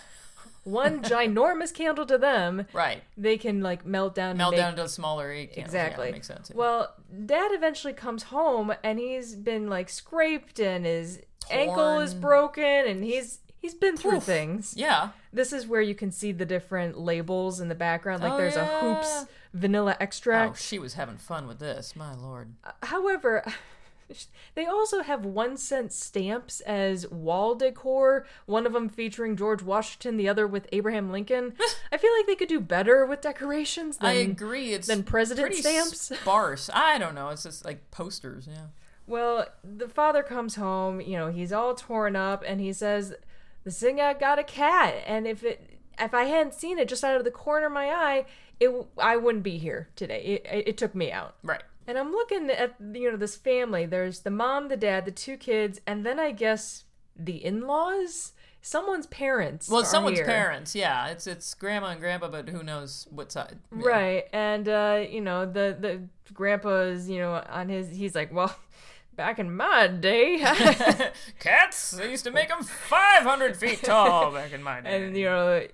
one 0.70 1.02
ginormous 1.04 1.74
candle 1.74 2.06
to 2.06 2.18
them, 2.18 2.66
right. 2.74 3.04
they 3.18 3.38
can 3.38 3.62
like 3.62 3.86
melt 3.86 4.16
down. 4.16 4.30
and 4.32 4.38
Melt 4.38 4.52
make 4.52 4.60
down 4.60 4.76
to 4.76 4.88
smaller 4.88 5.34
candles. 5.34 5.58
Yeah, 5.58 5.64
Exactly. 5.64 6.06
that 6.08 6.12
makes 6.14 6.28
sense. 6.28 6.50
yeah. 6.50 6.58
Well, 6.58 6.94
dad 7.26 7.52
eventually 7.54 7.94
comes 7.94 8.24
home 8.24 8.74
and 8.84 9.00
he's 9.00 9.36
been 9.36 9.68
like 9.70 9.90
scraped 9.90 10.60
and 10.60 10.86
his 10.86 11.22
ankle 11.50 12.00
is 12.00 12.14
broken 12.14 12.64
and 12.64 13.04
he's 13.04 13.40
he's 13.58 13.74
been 13.74 13.98
through 13.98 14.18
Oof. 14.18 14.24
things. 14.24 14.74
yeah. 14.78 15.10
This 15.34 15.52
is 15.54 15.68
where 15.68 15.82
you 15.82 15.94
can 15.96 16.12
see 16.12 16.32
the 16.32 16.46
different 16.46 16.98
labels 16.98 17.60
in 17.60 17.68
the 17.70 17.76
background. 17.76 18.24
Like 18.24 18.34
Oh, 18.34 18.38
there's 18.38 18.56
a 18.56 18.66
hoops 18.66 19.26
vanilla 19.54 19.94
Oh, 20.00 20.04
extract. 20.04 20.62
she 20.62 20.80
was 20.80 20.94
having 20.94 21.18
fun 21.18 21.48
with 21.48 21.60
this. 21.60 21.96
My 21.96 22.14
lord. 22.16 22.54
Uh, 22.64 22.72
however, 22.84 23.44
They 24.56 24.66
also 24.66 25.02
have 25.02 25.26
one 25.26 25.58
cent 25.58 25.92
stamps 25.92 26.62
as 26.62 27.10
wall 27.10 27.56
decor, 27.56 28.26
one 28.46 28.66
of 28.66 28.74
them 28.74 28.90
featuring 28.90 29.36
George 29.36 29.62
Washington, 29.62 30.18
the 30.18 30.30
other 30.30 30.48
with 30.48 30.68
Abraham 30.72 31.12
Lincoln. 31.12 31.54
I 31.92 31.98
feel 31.98 32.12
like 32.18 32.28
they 32.28 32.36
could 32.36 32.50
do 32.50 32.60
better 32.60 33.06
with 33.06 33.22
decorations 33.22 33.98
than 33.98 34.10
I 34.10 34.14
agree. 34.14 34.74
It's 34.74 34.88
than 34.88 35.04
president 35.04 35.56
stamps. 35.56 36.00
Sparse. 36.20 36.70
I 36.74 36.98
don't 36.98 37.16
know. 37.16 37.30
It's 37.30 37.44
just 37.44 37.66
like 37.66 37.92
posters. 37.92 38.48
Yeah. 38.50 38.68
Well, 39.08 39.48
the 39.64 39.90
father 39.90 40.22
comes 40.22 40.56
home, 40.56 41.02
you 41.02 41.18
know, 41.18 41.32
he's 41.32 41.52
all 41.52 41.74
torn 41.74 42.16
up 42.16 42.44
and 42.46 42.62
he 42.62 42.74
says 42.74 43.16
the 43.64 43.72
synagogue 43.72 44.20
got 44.20 44.38
a 44.38 44.44
cat 44.44 45.04
and 45.06 45.28
if 45.28 45.44
it 45.44 45.80
if 46.00 46.14
I 46.14 46.24
hadn't 46.24 46.54
seen 46.54 46.80
it 46.80 46.88
just 46.88 47.04
out 47.04 47.18
of 47.18 47.24
the 47.24 47.32
corner 47.32 47.68
of 47.68 47.74
my 47.74 47.88
eye, 47.88 48.26
it 48.60 48.72
I 48.98 49.18
wouldn't 49.18 49.44
be 49.44 49.58
here 49.58 49.90
today. 49.96 50.22
It, 50.22 50.46
it, 50.46 50.68
it 50.70 50.78
took 50.78 50.96
me 50.96 51.12
out. 51.12 51.36
Right. 51.44 51.64
And 51.90 51.98
I'm 51.98 52.12
looking 52.12 52.52
at 52.52 52.76
you 52.94 53.10
know 53.10 53.18
this 53.18 53.36
family. 53.36 53.88
There's 53.88 54.20
the 54.20 54.30
mom, 54.30 54.68
the 54.68 54.78
dad, 54.78 55.06
the 55.06 55.12
two 55.12 55.38
kids, 55.38 55.82
and 55.88 56.06
then 56.06 56.20
I 56.20 56.32
guess 56.32 56.84
the 57.16 57.44
in-laws. 57.44 58.34
Someone's 58.62 59.08
parents. 59.08 59.68
Well, 59.68 59.84
someone's 59.84 60.20
here. 60.20 60.26
parents. 60.28 60.76
Yeah. 60.76 61.08
It's 61.08 61.26
it's 61.26 61.52
grandma 61.56 61.88
and 61.88 62.00
grandpa, 62.00 62.28
but 62.28 62.48
who 62.50 62.62
knows 62.62 63.08
what 63.10 63.32
side? 63.32 63.58
Yeah. 63.76 63.88
Right. 63.88 64.24
And 64.32 64.70
uh, 64.70 65.04
you 65.10 65.20
know, 65.22 65.48
the 65.48 65.76
the 65.80 66.04
grandpa's, 66.32 67.10
you 67.10 67.18
know, 67.18 67.44
on 67.50 67.70
his 67.70 67.90
he's 67.90 68.14
like, 68.14 68.32
"Well, 68.32 68.56
back 69.16 69.40
in 69.40 69.56
my 69.56 69.88
day." 69.88 70.38
Cats. 71.40 71.90
They 71.90 72.12
used 72.12 72.26
to 72.26 72.32
make 72.32 72.50
them 72.50 72.62
500 72.62 73.58
feet 73.58 73.82
tall 73.82 74.32
back 74.32 74.54
in 74.54 74.62
my 74.62 74.82
day. 74.82 75.06
and 75.08 75.18
you 75.18 75.26
know, 75.26 75.66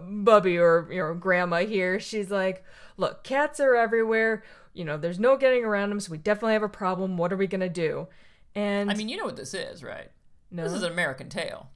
Bubby 0.00 0.58
or 0.58 0.86
you 0.92 1.02
know, 1.02 1.14
grandma 1.14 1.66
here, 1.66 1.98
she's 1.98 2.30
like, 2.30 2.62
"Look, 2.96 3.24
cats 3.24 3.58
are 3.58 3.74
everywhere. 3.74 4.44
You 4.76 4.84
know, 4.84 4.96
there's 4.96 5.18
no 5.18 5.36
getting 5.36 5.64
around 5.64 5.90
them, 5.90 6.00
so 6.00 6.12
we 6.12 6.18
definitely 6.18 6.52
have 6.52 6.62
a 6.62 6.68
problem. 6.68 7.16
What 7.16 7.32
are 7.32 7.36
we 7.36 7.46
going 7.46 7.60
to 7.60 7.68
do?" 7.68 8.08
And 8.54 8.90
I 8.90 8.94
mean, 8.94 9.08
you 9.08 9.16
know 9.16 9.24
what 9.24 9.36
this 9.36 9.54
is, 9.54 9.82
right? 9.82 10.10
no. 10.50 10.62
This 10.62 10.72
is 10.72 10.82
an 10.82 10.92
American 10.92 11.28
Tail. 11.28 11.68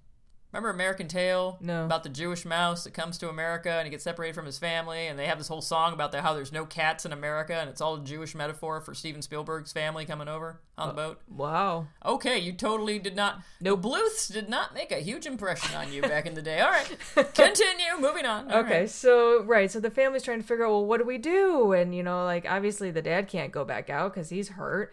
Remember 0.53 0.71
American 0.71 1.07
Tail? 1.07 1.59
No. 1.61 1.85
About 1.85 2.03
the 2.03 2.09
Jewish 2.09 2.45
mouse 2.45 2.83
that 2.85 2.93
comes 2.93 3.19
to 3.19 3.29
America 3.29 3.71
and 3.71 3.87
he 3.87 3.91
gets 3.91 4.03
separated 4.03 4.35
from 4.35 4.47
his 4.47 4.59
family, 4.59 5.07
and 5.07 5.17
they 5.19 5.27
have 5.27 5.39
this 5.39 5.47
whole 5.49 5.61
song 5.63 5.93
about 5.93 6.11
the, 6.11 6.23
how 6.23 6.35
there's 6.35 6.51
no 6.53 6.67
cats 6.67 7.07
in 7.07 7.13
America, 7.13 7.55
and 7.55 7.71
it's 7.71 7.81
all 7.81 7.95
a 7.95 8.01
Jewish 8.05 8.35
metaphor 8.35 8.81
for 8.81 8.93
Steven 8.93 9.23
Spielberg's 9.23 9.73
family 9.73 10.05
coming 10.05 10.27
over 10.29 10.61
on 10.77 10.89
the 10.89 10.95
uh, 10.95 10.97
boat. 11.09 11.21
wow. 11.29 11.87
Okay, 12.05 12.39
you 12.39 12.53
totally 12.53 12.99
did 12.99 13.15
not. 13.15 13.41
No, 13.61 13.77
Bluths 13.77 14.27
did 14.29 14.49
not 14.49 14.75
make 14.75 14.91
a 14.91 14.97
huge 14.99 15.25
impression 15.27 15.77
on 15.77 15.93
you 15.93 16.03
back 16.03 16.27
in 16.27 16.35
the 16.35 16.43
day. 16.43 16.61
All 16.63 16.71
right, 16.71 16.97
continue. 17.35 17.99
Moving 18.01 18.27
on. 18.27 18.51
All 18.51 18.59
Okay, 18.61 18.81
right. 18.81 18.91
so 18.91 19.43
right, 19.45 19.71
so 19.71 19.79
the 19.79 19.91
family's 19.91 20.23
trying 20.25 20.41
to 20.41 20.47
figure 20.47 20.65
out, 20.67 20.71
well, 20.71 20.87
what 20.87 20.99
do 20.99 21.05
we 21.05 21.19
do? 21.19 21.73
And 21.73 21.95
you 21.95 22.03
know, 22.03 22.25
like 22.25 22.45
obviously 22.51 22.91
the 22.91 23.03
dad 23.03 23.29
can't 23.29 23.53
go 23.53 23.65
back 23.65 23.89
out 23.91 24.15
because 24.15 24.31
he's 24.31 24.49
hurt. 24.51 24.93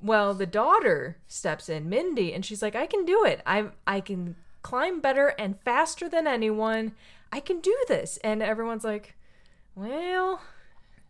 Well, 0.00 0.34
the 0.34 0.46
daughter 0.46 1.16
steps 1.28 1.68
in, 1.68 1.88
Mindy, 1.88 2.32
and 2.34 2.44
she's 2.44 2.60
like, 2.62 2.74
"I 2.74 2.86
can 2.86 3.04
do 3.04 3.24
it. 3.24 3.40
I 3.46 3.66
I 3.86 4.00
can 4.00 4.34
climb 4.62 5.00
better 5.00 5.28
and 5.38 5.60
faster 5.60 6.08
than 6.08 6.26
anyone. 6.26 6.92
I 7.32 7.40
can 7.40 7.60
do 7.60 7.76
this." 7.88 8.18
And 8.24 8.42
everyone's 8.42 8.84
like, 8.84 9.14
"Well, 9.74 10.40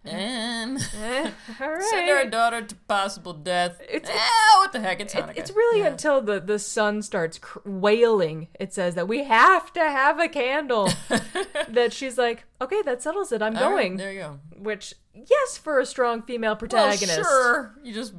And 0.05 0.79
eh, 1.01 1.31
all 1.61 1.81
send 1.91 2.11
our 2.11 2.25
daughter 2.27 2.61
to 2.63 2.75
possible 2.89 3.33
death. 3.33 3.81
It's- 3.89 4.11
ah, 4.13 4.59
what 4.61 4.73
the 4.73 4.81
heck? 4.81 5.01
It's 5.01 5.15
Hanukkah. 5.15 5.37
it's 5.37 5.53
really 5.53 5.81
Yeah. 5.81 5.89
until 5.89 6.21
the 6.21 6.41
the 6.41 6.59
son 6.59 7.03
starts 7.03 7.39
cr- 7.39 7.61
wailing. 7.65 8.49
It 8.59 8.73
says 8.75 8.97
that 8.97 9.07
we 9.07 9.23
have 9.25 9.73
to 9.75 9.81
have 9.81 10.19
a 10.19 10.29
candle. 10.29 10.89
that 11.69 11.93
she's 11.93 12.19
like, 12.19 12.45
"Okay, 12.61 12.83
that 12.83 13.01
settles 13.03 13.31
it. 13.31 13.43
I'm 13.43 13.57
All 13.57 13.63
right, 13.71 13.83
going." 13.83 13.97
there 13.97 14.13
you 14.13 14.21
go. 14.21 14.39
Which, 14.59 14.95
yes, 15.15 15.57
for 15.57 15.79
a 15.79 15.87
strong 15.87 16.23
female 16.23 16.57
protagonist. 16.57 17.19
Well, 17.21 17.25
sure. 17.25 17.75
You 17.85 17.95
just 17.95 18.15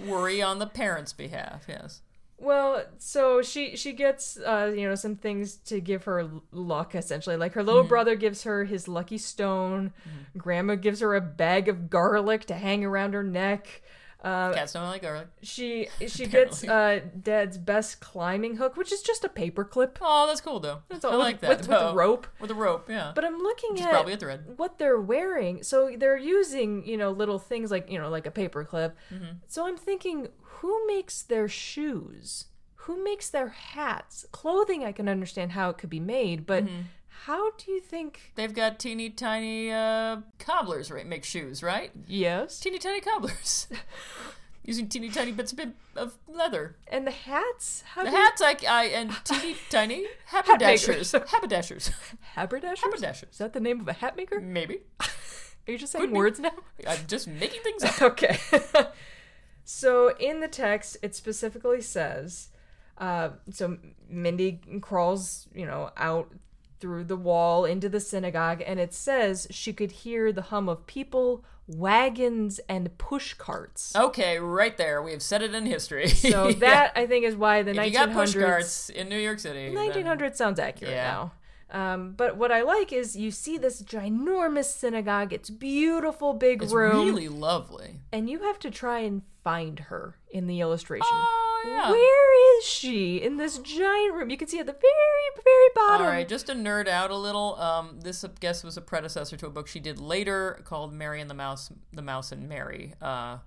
worry 0.00 0.42
on 0.42 0.58
the 0.58 0.66
parents' 0.66 1.12
behalf. 1.14 1.64
Yes. 1.68 2.02
Well, 2.36 2.84
so 2.98 3.42
she 3.42 3.76
she 3.76 3.92
gets 3.92 4.36
uh 4.38 4.72
you 4.76 4.88
know 4.88 4.94
some 4.96 5.16
things 5.16 5.56
to 5.66 5.80
give 5.80 6.04
her 6.04 6.28
luck 6.52 6.94
essentially. 6.94 7.36
Like 7.36 7.52
her 7.54 7.62
little 7.62 7.82
Mm-hmm. 7.82 7.88
brother 7.88 8.14
gives 8.16 8.42
her 8.42 8.64
his 8.64 8.88
lucky 8.88 9.18
stone. 9.18 9.92
Grandma 10.36 10.74
gives 10.74 11.00
her 11.00 11.14
a 11.14 11.20
bag 11.20 11.68
of 11.68 11.88
garlic 11.88 12.44
to 12.46 12.54
hang 12.54 12.84
around 12.84 13.14
her 13.14 13.22
neck. 13.22 13.82
Uh, 14.24 14.52
Cats 14.54 14.72
don't 14.72 14.84
like 14.86 15.02
garlic. 15.02 15.28
she 15.42 15.88
she 16.08 16.24
gets 16.36 16.64
uh 16.66 17.00
Dad's 17.20 17.58
best 17.58 18.00
climbing 18.00 18.56
hook, 18.56 18.76
which 18.76 18.90
is 18.90 19.02
just 19.02 19.22
a 19.24 19.28
paper 19.28 19.64
clip. 19.64 19.98
Oh, 20.00 20.26
that's 20.26 20.40
cool 20.40 20.60
though. 20.60 20.80
all. 21.04 21.10
I 21.12 21.16
With- 21.16 21.18
like 21.26 21.40
that. 21.40 21.48
with- 21.50 21.58
with 21.60 21.68
though. 21.68 21.94
rope. 21.94 22.26
With 22.40 22.50
a 22.50 22.54
rope, 22.54 22.88
yeah. 22.88 23.12
But 23.14 23.24
I'm 23.24 23.38
looking 23.38 23.72
Which 23.74 23.82
at 23.82 23.90
probably 23.90 24.14
a 24.14 24.16
thread. 24.16 24.54
what 24.56 24.78
they're 24.78 25.00
wearing. 25.00 25.62
So 25.62 25.90
they're 25.96 26.16
using, 26.16 26.86
you 26.86 26.96
know, 26.96 27.10
little 27.10 27.38
things 27.38 27.70
like, 27.70 27.90
you 27.90 27.98
know, 27.98 28.08
like 28.08 28.26
a 28.26 28.30
paper 28.30 28.64
clip. 28.64 28.96
Mm-hmm. 29.12 29.36
So 29.46 29.66
I'm 29.66 29.76
thinking, 29.76 30.28
who 30.40 30.86
makes 30.86 31.22
their 31.22 31.46
shoes? 31.48 32.46
Who 32.86 33.02
makes 33.02 33.28
their 33.30 33.48
hats? 33.48 34.26
Clothing, 34.32 34.84
I 34.84 34.92
can 34.92 35.08
understand 35.08 35.52
how 35.52 35.70
it 35.70 35.78
could 35.78 35.90
be 35.90 36.00
made, 36.00 36.46
but 36.46 36.64
Mm-hmm. 36.64 36.80
How 37.22 37.52
do 37.52 37.70
you 37.70 37.80
think? 37.80 38.32
They've 38.34 38.52
got 38.54 38.78
teeny 38.78 39.10
tiny 39.10 39.70
uh, 39.72 40.18
cobblers, 40.38 40.90
right? 40.90 41.06
Make 41.06 41.24
shoes, 41.24 41.62
right? 41.62 41.90
Yes. 42.06 42.60
Teeny 42.60 42.78
tiny 42.78 43.00
cobblers. 43.00 43.68
Using 44.66 44.88
teeny 44.88 45.10
tiny 45.10 45.30
bits 45.32 45.52
of, 45.52 45.60
of 45.94 46.16
leather. 46.26 46.76
And 46.88 47.06
the 47.06 47.10
hats? 47.10 47.82
How 47.94 48.04
The 48.04 48.10
hats, 48.10 48.40
I, 48.42 48.56
I 48.68 48.84
and 48.86 49.12
teeny 49.24 49.56
tiny 49.70 50.06
haberdashers. 50.26 51.12
haberdashers. 51.12 51.90
Haberdashers? 52.34 52.80
Haberdashers. 52.82 53.28
Is 53.32 53.38
that 53.38 53.52
the 53.52 53.60
name 53.60 53.80
of 53.80 53.88
a 53.88 53.92
hat 53.92 54.16
maker? 54.16 54.40
Maybe. 54.40 54.80
Are 55.00 55.72
you 55.72 55.78
just 55.78 55.92
saying 55.92 56.02
Could 56.04 56.10
be. 56.12 56.16
words 56.16 56.40
now? 56.40 56.52
I'm 56.86 57.06
just 57.06 57.26
making 57.28 57.60
things 57.62 57.84
up. 57.84 58.00
Okay. 58.02 58.38
so 59.64 60.14
in 60.18 60.40
the 60.40 60.48
text, 60.48 60.96
it 61.02 61.14
specifically 61.14 61.80
says, 61.80 62.48
uh, 62.98 63.30
so 63.50 63.76
Mindy 64.08 64.60
crawls, 64.80 65.46
you 65.54 65.66
know, 65.66 65.90
out 65.96 66.32
through 66.84 67.02
the 67.04 67.16
wall 67.16 67.64
into 67.64 67.88
the 67.88 67.98
synagogue, 67.98 68.62
and 68.66 68.78
it 68.78 68.92
says 68.92 69.46
she 69.50 69.72
could 69.72 69.90
hear 69.90 70.30
the 70.32 70.42
hum 70.42 70.68
of 70.68 70.86
people, 70.86 71.42
wagons, 71.66 72.60
and 72.68 72.96
push 72.98 73.32
carts. 73.32 73.96
Okay, 73.96 74.38
right 74.38 74.76
there. 74.76 75.02
We 75.02 75.12
have 75.12 75.22
said 75.22 75.40
it 75.40 75.54
in 75.54 75.64
history. 75.64 76.08
So 76.08 76.52
that 76.66 76.92
I 76.94 77.06
think 77.06 77.24
is 77.24 77.36
why 77.36 77.62
the 77.62 77.70
if 77.70 77.86
you 77.86 77.90
got 77.90 78.12
push 78.12 78.34
1900s. 78.36 78.44
carts 78.46 78.88
in 78.90 79.08
New 79.08 79.16
York 79.16 79.38
City, 79.38 79.64
then- 79.68 79.74
1900 79.76 80.36
sounds 80.36 80.58
accurate 80.60 80.92
Yeah. 80.92 81.10
now. 81.10 81.32
Um, 81.70 82.12
but 82.18 82.36
what 82.36 82.52
I 82.52 82.60
like 82.60 82.92
is 82.92 83.16
you 83.16 83.30
see 83.30 83.56
this 83.56 83.80
ginormous 83.82 84.66
synagogue. 84.66 85.32
It's 85.32 85.48
beautiful, 85.48 86.34
big 86.34 86.62
it's 86.62 86.70
room. 86.72 87.06
really 87.06 87.28
lovely. 87.28 88.00
and 88.12 88.28
you 88.28 88.40
have 88.42 88.58
to 88.58 88.70
try 88.70 88.98
and 88.98 89.22
find 89.42 89.78
her 89.88 90.16
in 90.30 90.46
the 90.46 90.60
illustration. 90.60 91.06
Oh 91.10 91.53
yeah. 91.66 91.90
Where 91.90 92.58
is 92.58 92.64
she 92.64 93.16
in 93.22 93.36
this 93.36 93.58
giant 93.58 94.14
room? 94.14 94.30
You 94.30 94.36
can 94.36 94.48
see 94.48 94.58
at 94.58 94.66
the 94.66 94.72
very, 94.72 95.42
very 95.44 95.68
bottom. 95.74 96.06
All 96.06 96.12
right, 96.12 96.28
just 96.28 96.46
to 96.46 96.52
nerd 96.54 96.88
out 96.88 97.10
a 97.10 97.16
little, 97.16 97.56
um, 97.60 98.00
this 98.00 98.24
I 98.24 98.30
guess 98.40 98.62
was 98.64 98.76
a 98.76 98.80
predecessor 98.80 99.36
to 99.38 99.46
a 99.46 99.50
book 99.50 99.66
she 99.68 99.80
did 99.80 99.98
later 99.98 100.60
called 100.64 100.92
Mary 100.92 101.20
and 101.20 101.28
the 101.30 101.34
Mouse, 101.34 101.70
the 101.92 102.02
Mouse 102.02 102.32
and 102.32 102.48
Mary. 102.48 102.92
Uh, 103.00 103.38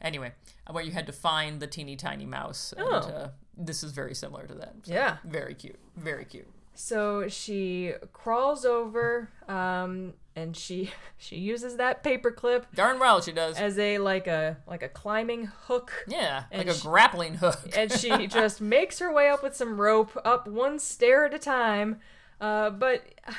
anyway, 0.00 0.32
where 0.70 0.84
you 0.84 0.92
had 0.92 1.06
to 1.06 1.12
find 1.12 1.60
the 1.60 1.66
teeny 1.66 1.96
tiny 1.96 2.26
mouse. 2.26 2.72
And, 2.76 2.86
Oh. 2.88 2.96
uh, 2.96 3.28
this 3.56 3.82
is 3.82 3.92
very 3.92 4.14
similar 4.14 4.46
to 4.46 4.54
that. 4.54 4.74
So, 4.84 4.92
Yeah. 4.92 5.16
very 5.24 5.54
cute, 5.54 5.78
very 5.96 6.24
cute. 6.24 6.48
So 6.74 7.26
she 7.28 7.94
crawls 8.12 8.64
over, 8.66 9.30
um, 9.48 10.12
and 10.36 10.56
she 10.56 10.90
she 11.18 11.36
uses 11.36 11.76
that 11.78 12.04
paper 12.04 12.30
clip 12.30 12.66
Darn 12.74 12.98
well 13.00 13.20
she 13.20 13.32
does. 13.32 13.56
as 13.56 13.78
a 13.78 13.98
like 13.98 14.26
a 14.26 14.58
like 14.68 14.82
a 14.82 14.88
climbing 14.88 15.46
hook. 15.64 15.92
yeah, 16.06 16.44
like 16.54 16.68
a 16.68 16.74
she- 16.74 16.82
grappling 16.82 17.34
hook. 17.34 17.58
and 17.76 17.90
she 17.90 18.26
just 18.28 18.60
makes 18.60 18.98
her 19.00 19.12
way 19.12 19.28
up 19.28 19.42
with 19.42 19.56
some 19.56 19.80
rope, 19.80 20.16
up 20.24 20.46
one 20.46 20.78
stair 20.78 21.24
at 21.24 21.34
a 21.34 21.38
time. 21.38 21.98
Uh, 22.40 22.68
but 22.70 23.02
I 23.26 23.34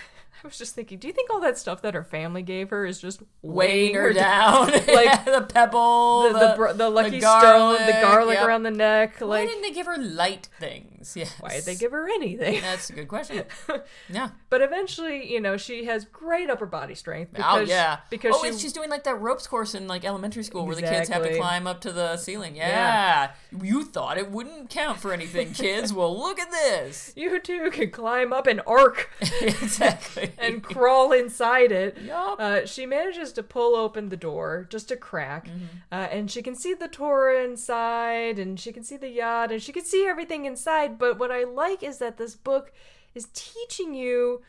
was 0.47 0.57
just 0.57 0.75
thinking, 0.75 0.97
do 0.97 1.07
you 1.07 1.13
think 1.13 1.29
all 1.29 1.39
that 1.41 1.57
stuff 1.57 1.81
that 1.83 1.93
her 1.93 2.03
family 2.03 2.41
gave 2.41 2.69
her 2.71 2.85
is 2.85 2.99
just 2.99 3.21
weighing 3.41 3.95
her 3.95 4.13
down? 4.13 4.71
down, 4.71 4.85
Like, 4.87 5.25
the 5.25 5.41
pebble, 5.41 6.23
the, 6.23 6.33
the, 6.33 6.67
the, 6.67 6.73
the 6.73 6.89
lucky 6.89 7.19
garlic, 7.19 7.77
stone, 7.79 7.87
the 7.87 8.01
garlic 8.01 8.37
yep. 8.37 8.47
around 8.47 8.63
the 8.63 8.71
neck. 8.71 9.15
Why 9.19 9.45
didn't 9.45 9.61
they 9.61 9.71
give 9.71 9.85
her 9.85 9.97
light 9.97 10.49
things? 10.59 10.96
Yes. 11.15 11.33
why 11.39 11.49
did 11.55 11.65
they 11.65 11.75
give 11.75 11.91
her 11.91 12.07
anything? 12.09 12.61
That's 12.61 12.89
a 12.89 12.93
good 12.93 13.07
question. 13.07 13.43
Yeah. 14.09 14.29
But 14.49 14.61
eventually, 14.61 15.31
you 15.31 15.39
know, 15.41 15.57
she 15.57 15.85
has 15.85 16.05
great 16.05 16.49
upper 16.49 16.65
body 16.65 16.95
strength. 16.95 17.33
oh 17.43 17.59
yeah. 17.59 17.99
Because 18.09 18.33
oh, 18.35 18.41
she, 18.41 18.49
and 18.49 18.59
she's 18.59 18.73
doing 18.73 18.89
like 18.89 19.03
that 19.03 19.19
ropes 19.19 19.45
course 19.47 19.75
in 19.75 19.87
like 19.87 20.05
elementary 20.05 20.43
school 20.43 20.65
where 20.65 20.75
the 20.75 20.81
kids 20.81 21.09
have 21.09 21.23
to 21.23 21.35
climb 21.37 21.67
up 21.67 21.81
to 21.81 21.91
the 21.91 22.17
ceiling. 22.17 22.55
Yeah. 22.55 22.67
Yeah. 22.67 23.31
You 23.63 23.83
thought 23.83 24.17
it 24.17 24.31
wouldn't 24.31 24.69
count 24.69 24.99
for 24.99 25.13
anything, 25.13 25.51
kids. 25.53 25.93
well, 25.93 26.17
look 26.23 26.39
at 26.39 26.51
this. 26.51 27.13
you 27.15 27.39
too 27.39 27.69
can 27.71 27.91
climb 27.91 28.31
up 28.33 28.47
an 28.47 28.61
arc 28.61 29.09
exactly. 29.41 30.31
and 30.37 30.63
crawl 30.63 31.11
inside 31.11 31.71
it. 31.71 31.97
Yup. 32.01 32.39
Uh, 32.39 32.65
she 32.65 32.85
manages 32.85 33.31
to 33.33 33.43
pull 33.43 33.75
open 33.75 34.09
the 34.09 34.17
door, 34.17 34.67
just 34.69 34.91
a 34.91 34.95
crack, 34.95 35.45
Mm-hmm. 35.47 35.65
uh, 35.91 35.95
and 36.11 36.31
she 36.31 36.41
can 36.41 36.55
see 36.55 36.73
the 36.73 36.87
Torah 36.87 37.43
inside, 37.43 38.39
and 38.39 38.59
she 38.59 38.71
can 38.71 38.83
see 38.83 38.97
the 38.97 39.15
yad, 39.17 39.51
and 39.51 39.61
she 39.61 39.71
can 39.71 39.83
see 39.85 40.05
everything 40.07 40.45
inside. 40.45 40.86
But 40.87 41.17
what 41.19 41.31
I 41.31 41.43
like 41.43 41.83
is 41.83 41.97
that 41.99 42.17
this 42.17 42.35
book 42.35 42.71
is 43.15 43.27
teaching 43.33 43.93
you 43.93 44.41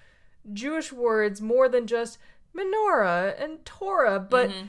Jewish 0.53 0.93
words 0.93 1.41
more 1.41 1.69
than 1.69 1.87
just 1.87 2.19
menorah 2.57 3.43
and 3.43 3.65
Torah. 3.65 4.19
But 4.21 4.51
Mm-hmm. 4.51 4.67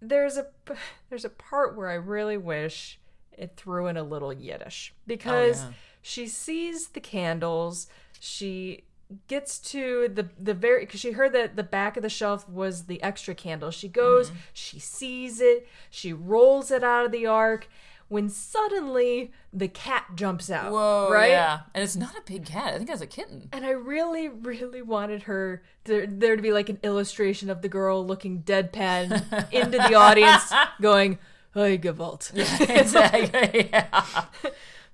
there's 0.00 0.36
a 0.36 0.46
there's 1.10 1.24
a 1.24 1.30
part 1.30 1.76
where 1.76 1.88
I 1.88 1.94
really 1.94 2.36
wish 2.36 2.98
it 3.36 3.54
threw 3.56 3.86
in 3.88 3.96
a 3.96 4.02
little 4.02 4.32
Yiddish 4.32 4.94
because 5.06 5.62
yeah. 5.62 5.70
she 6.02 6.26
sees 6.28 6.88
the 6.88 7.00
candles. 7.00 7.88
She 8.20 8.84
gets 9.28 9.58
to 9.58 10.08
the 10.08 10.28
the 10.38 10.54
very 10.54 10.84
because 10.86 11.00
she 11.00 11.12
heard 11.12 11.32
that 11.32 11.56
the 11.56 11.62
back 11.62 11.96
of 11.96 12.02
the 12.02 12.08
shelf 12.08 12.48
was 12.48 12.84
the 12.84 13.02
extra 13.02 13.34
candle. 13.34 13.70
She 13.70 13.88
goes, 13.88 14.28
Mm-hmm. 14.30 14.38
she 14.52 14.78
sees 14.78 15.40
it, 15.40 15.66
she 15.90 16.12
rolls 16.12 16.70
it 16.70 16.82
out 16.84 17.04
of 17.06 17.12
the 17.12 17.26
ark. 17.26 17.68
When 18.08 18.28
suddenly 18.28 19.32
the 19.52 19.66
cat 19.68 20.04
jumps 20.14 20.50
out, 20.50 20.70
Whoa, 20.72 21.08
right? 21.10 21.30
yeah. 21.30 21.60
And 21.74 21.82
it's 21.82 21.96
not 21.96 22.14
a 22.16 22.22
big 22.24 22.44
cat. 22.46 22.74
I 22.74 22.78
think 22.78 22.90
it's 22.90 23.00
a 23.00 23.06
kitten. 23.06 23.48
And 23.52 23.64
I 23.64 23.70
really, 23.70 24.28
really 24.28 24.82
wanted 24.82 25.22
her 25.24 25.62
there, 25.84 26.06
there 26.06 26.36
to 26.36 26.42
be 26.42 26.52
like 26.52 26.68
an 26.68 26.78
illustration 26.82 27.48
of 27.50 27.62
the 27.62 27.68
girl 27.68 28.06
looking 28.06 28.42
deadpan 28.42 29.48
into 29.52 29.78
the 29.78 29.94
audience, 29.94 30.52
going, 30.80 31.18
"Hey, 31.54 31.78
Gewalt." 31.78 32.30
exactly. 32.70 33.68
Yeah. 33.72 34.04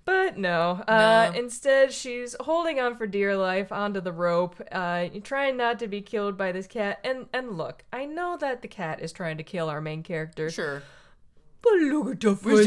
But 0.06 0.38
no. 0.38 0.82
Uh, 0.88 1.30
No. 1.32 1.38
Instead, 1.38 1.92
she's 1.92 2.34
holding 2.40 2.80
on 2.80 2.96
for 2.96 3.06
dear 3.06 3.36
life 3.36 3.70
onto 3.70 4.00
the 4.00 4.12
rope, 4.12 4.56
uh, 4.72 5.08
trying 5.22 5.58
not 5.58 5.78
to 5.80 5.88
be 5.88 6.00
killed 6.00 6.38
by 6.38 6.52
this 6.52 6.66
cat. 6.66 6.98
And 7.04 7.26
and 7.34 7.58
look, 7.58 7.84
I 7.92 8.06
know 8.06 8.36
that 8.40 8.62
the 8.62 8.66
cat 8.68 9.00
is 9.02 9.12
trying 9.12 9.36
to 9.36 9.42
kill 9.44 9.68
our 9.68 9.80
main 9.80 10.02
character. 10.02 10.50
Sure. 10.50 10.82
But 11.62 11.72
look 11.74 12.10
at 12.12 12.20
the 12.20 12.34
fuzzy 12.36 12.64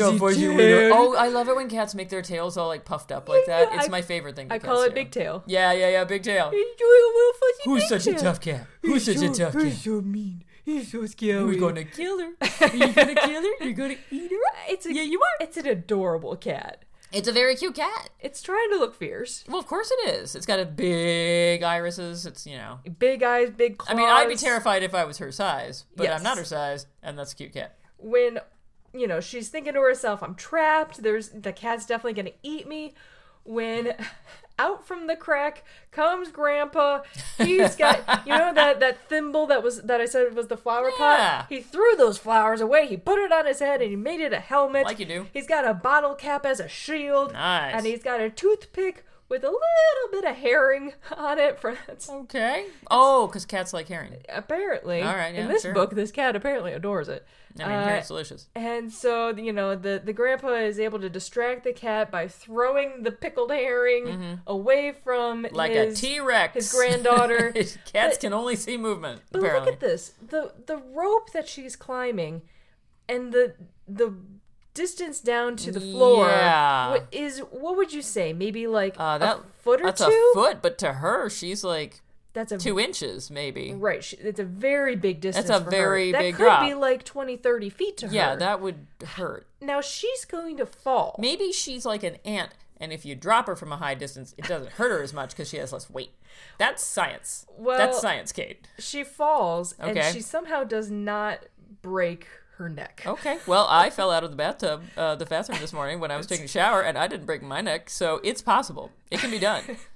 tail. 0.55 0.91
Oh, 0.93 1.15
I 1.15 1.27
love 1.29 1.47
it 1.49 1.55
when 1.55 1.67
cats 1.69 1.95
make 1.95 2.09
their 2.09 2.21
tails 2.21 2.57
all 2.57 2.67
like 2.67 2.85
puffed 2.85 3.11
up 3.11 3.27
like 3.27 3.45
that. 3.47 3.69
It's 3.73 3.87
I- 3.87 3.89
my 3.89 4.01
favorite 4.01 4.35
thing. 4.35 4.47
that 4.49 4.55
I 4.55 4.59
call 4.59 4.75
cats 4.77 4.87
it 4.87 4.89
do. 4.89 4.95
big 4.95 5.11
tail. 5.11 5.43
Yeah, 5.47 5.71
yeah, 5.71 5.89
yeah, 5.89 6.03
big 6.03 6.23
tail. 6.23 6.49
Doing 6.51 6.63
a 6.63 7.17
little 7.17 7.33
fuzzy 7.33 7.61
Who's 7.65 7.87
such 7.89 8.07
a 8.07 8.13
tough 8.13 8.39
cat? 8.39 8.67
Who's 8.81 9.05
such 9.05 9.17
a 9.17 9.29
tough 9.29 9.53
cat? 9.53 9.63
He's 9.63 9.81
so 9.81 10.01
mean. 10.01 10.43
He's 10.63 10.91
so 10.91 11.05
scary. 11.07 11.39
Who's 11.41 11.57
gonna 11.59 11.83
kill 11.83 12.19
her? 12.19 12.31
Are 12.61 12.75
you 12.75 12.93
gonna 12.93 13.15
kill 13.15 13.41
her? 13.41 13.63
You're 13.65 13.73
gonna 13.73 13.95
eat 14.11 14.31
her? 14.31 14.37
It's 14.69 14.85
a, 14.85 14.93
Yeah, 14.93 15.01
you 15.01 15.19
are. 15.21 15.43
It's 15.45 15.57
an 15.57 15.67
adorable 15.67 16.35
cat. 16.37 16.83
It's 17.11 17.27
a 17.27 17.31
very 17.31 17.55
cute 17.55 17.75
cat. 17.75 18.09
It's 18.19 18.41
trying 18.41 18.69
to 18.71 18.77
look 18.77 18.95
fierce. 18.95 19.43
Well, 19.47 19.59
of 19.59 19.67
course 19.67 19.91
it 19.91 20.09
is. 20.15 20.35
It's 20.35 20.45
got 20.47 20.59
a 20.59 20.65
big 20.65 21.61
irises. 21.63 22.25
It's 22.25 22.47
you 22.47 22.57
know. 22.57 22.79
Big 22.97 23.21
eyes, 23.23 23.49
big 23.51 23.77
claws. 23.77 23.93
I 23.93 23.97
mean, 23.97 24.07
I'd 24.09 24.29
be 24.29 24.35
terrified 24.35 24.83
if 24.83 24.95
I 24.95 25.03
was 25.03 25.17
her 25.17 25.31
size, 25.31 25.85
but 25.95 26.03
Yes. 26.05 26.17
I'm 26.17 26.23
not 26.23 26.37
her 26.37 26.45
size, 26.45 26.85
and 27.03 27.17
that's 27.19 27.33
a 27.33 27.35
cute 27.35 27.53
cat. 27.53 27.77
When, 27.97 28.39
you 28.93 29.07
know, 29.07 29.19
she's 29.19 29.49
thinking 29.49 29.73
to 29.73 29.81
herself, 29.81 30.21
I'm 30.23 30.35
trapped. 30.35 31.01
There's 31.03 31.29
the 31.29 31.53
cat's 31.53 31.85
definitely 31.85 32.13
going 32.13 32.33
to 32.33 32.37
eat 32.43 32.67
me. 32.67 32.93
When 33.45 33.95
out 34.59 34.85
from 34.85 35.07
the 35.07 35.15
crack 35.15 35.63
comes 35.91 36.29
Grandpa. 36.29 37.01
He's 37.37 37.75
got, 37.75 38.25
you 38.25 38.31
know, 38.37 38.53
that, 38.55 38.79
that 38.79 39.09
thimble 39.09 39.47
that 39.47 39.63
was, 39.63 39.81
that 39.81 39.99
I 39.99 40.05
said 40.05 40.35
was 40.35 40.47
the 40.47 40.57
flower 40.57 40.89
Yeah. 40.91 40.97
pot? 40.97 41.45
He 41.49 41.59
threw 41.61 41.95
those 41.97 42.17
flowers 42.17 42.61
away. 42.61 42.87
He 42.87 42.97
put 42.97 43.19
it 43.19 43.31
on 43.31 43.45
his 43.45 43.59
head 43.59 43.81
and 43.81 43.89
he 43.89 43.95
made 43.95 44.21
it 44.21 44.31
a 44.33 44.39
helmet. 44.39 44.85
Like 44.85 44.99
you 44.99 45.05
do. 45.05 45.27
He's 45.33 45.47
got 45.47 45.65
a 45.67 45.73
bottle 45.73 46.13
cap 46.15 46.45
as 46.45 46.59
a 46.59 46.67
shield. 46.67 47.33
Nice. 47.33 47.73
And 47.75 47.85
he's 47.85 48.03
got 48.03 48.21
a 48.21 48.29
toothpick 48.29 49.03
with 49.33 49.43
a 49.43 49.47
little 49.47 50.11
bit 50.11 50.23
of 50.29 50.35
herring 50.37 50.93
on 51.17 51.39
it. 51.39 51.59
For, 51.59 51.75
Okay. 52.09 52.67
Oh, 52.91 53.25
because 53.27 53.45
cats 53.45 53.73
like 53.73 53.87
herring. 53.87 54.17
apparently, 54.29 55.01
All 55.01 55.15
right, 55.15 55.33
Yeah, 55.33 55.41
in 55.41 55.47
this 55.47 55.63
sure. 55.63 55.73
book, 55.73 55.91
this 55.95 56.11
cat 56.11 56.35
apparently 56.35 56.71
adores 56.73 57.09
it. 57.09 57.25
I 57.59 57.63
mean, 57.67 57.71
Uh, 57.77 57.85
herring's 57.87 58.07
delicious. 58.07 58.47
And 58.55 58.91
so, 58.91 59.29
you 59.35 59.51
know, 59.53 59.75
the, 59.75 60.01
the 60.03 60.13
grandpa 60.13 60.49
is 60.55 60.79
able 60.79 60.99
to 60.99 61.09
distract 61.09 61.63
the 61.63 61.73
cat 61.73 62.11
by 62.11 62.27
throwing 62.27 63.03
the 63.03 63.11
pickled 63.11 63.51
herring 63.51 64.39
away 64.45 64.91
from 65.03 65.43
Mm-hmm. 65.45 65.55
Like 65.55 65.71
his, 65.71 65.97
a 65.97 66.01
T 66.01 66.19
Rex. 66.19 66.53
his 66.53 66.71
granddaughter. 66.73 67.51
Cats 67.91 68.17
But- 68.17 68.19
can 68.21 68.33
only 68.33 68.55
see 68.55 68.77
movement. 68.77 69.21
But 69.31 69.39
apparently. 69.39 69.65
look 69.71 69.73
at 69.75 69.79
this. 69.79 70.13
The 70.27 70.53
the 70.65 70.77
rope 70.77 71.31
that 71.33 71.47
she's 71.47 71.75
climbing 71.75 72.41
and 73.09 73.31
the 73.33 73.55
the 73.87 74.13
distance 74.73 75.19
down 75.19 75.55
to 75.57 75.71
the 75.71 75.79
floor 75.79 76.27
Yeah. 76.27 76.89
what 76.91 77.07
is 77.11 77.39
what 77.51 77.77
would 77.77 77.93
you 77.93 78.01
say? 78.01 78.33
Maybe 78.33 78.67
like 78.67 78.95
Uh, 78.97 79.17
that 79.17 79.37
a 79.37 79.41
foot 79.61 79.81
or 79.81 79.85
that's 79.85 80.01
two? 80.03 80.31
a 80.31 80.33
foot, 80.33 80.61
but 80.61 80.77
to 80.79 80.93
her, 80.93 81.29
she's 81.29 81.63
like 81.63 82.01
That's 82.33 82.51
a 82.51 82.57
two 82.57 82.79
inches, 82.79 83.29
maybe. 83.29 83.73
Right, 83.73 84.03
she, 84.03 84.15
it's 84.17 84.39
a 84.39 84.43
very 84.43 84.95
big 84.95 85.21
distance. 85.21 85.47
That's 85.47 85.65
a 85.67 85.69
very 85.69 86.11
her. 86.11 86.17
big 86.19 86.33
That 86.33 86.37
could 86.37 86.43
drop. 86.45 86.61
be 86.67 86.73
like 86.73 87.03
20, 87.03 87.37
30 87.37 87.69
feet 87.69 87.97
to 87.97 88.07
her. 88.07 88.13
Yeah, 88.13 88.35
that 88.35 88.59
would 88.61 88.87
hurt. 89.05 89.45
Now 89.61 89.81
she's 89.81 90.25
going 90.25 90.57
to 90.57 90.65
fall. 90.65 91.15
Maybe 91.19 91.51
she's 91.51 91.85
like 91.85 92.01
an 92.03 92.17
ant, 92.25 92.51
and 92.77 92.91
if 92.91 93.05
you 93.05 93.13
drop 93.15 93.45
her 93.47 93.55
from 93.55 93.71
a 93.71 93.77
high 93.77 93.93
distance, 93.93 94.33
it 94.37 94.45
doesn't 94.45 94.71
hurt 94.73 94.89
her 94.91 95.03
as 95.03 95.13
much 95.13 95.29
because 95.29 95.49
she 95.49 95.57
has 95.57 95.71
less 95.71 95.89
weight. 95.89 96.11
That's 96.57 96.83
science. 96.83 97.45
Well- 97.55 97.77
That's 97.77 98.01
science, 98.01 98.31
Kate. 98.31 98.67
She 98.79 99.03
falls 99.03 99.73
and 99.77 99.97
she 100.11 100.19
somehow 100.21 100.63
does 100.63 100.89
not 100.89 101.45
break 101.83 102.27
her 102.57 102.69
neck. 102.69 103.03
Okay. 103.05 103.37
Well, 103.47 103.67
I 103.69 103.89
fell 103.89 104.11
out 104.11 104.23
of 104.23 104.29
the 104.29 104.35
bathtub, 104.35 104.83
uh, 104.95 105.15
the 105.15 105.25
bathroom 105.25 105.59
this 105.59 105.73
morning 105.73 105.99
when 105.99 106.11
I 106.11 106.17
was 106.17 106.27
taking 106.27 106.45
a 106.45 106.47
shower, 106.47 106.81
and 106.81 106.97
I 106.97 107.07
didn't 107.07 107.25
break 107.25 107.41
my 107.41 107.61
neck, 107.61 107.89
so 107.89 108.19
it's 108.23 108.41
possible. 108.41 108.91
It 109.09 109.19
can 109.19 109.31
be 109.31 109.39
done. 109.39 109.63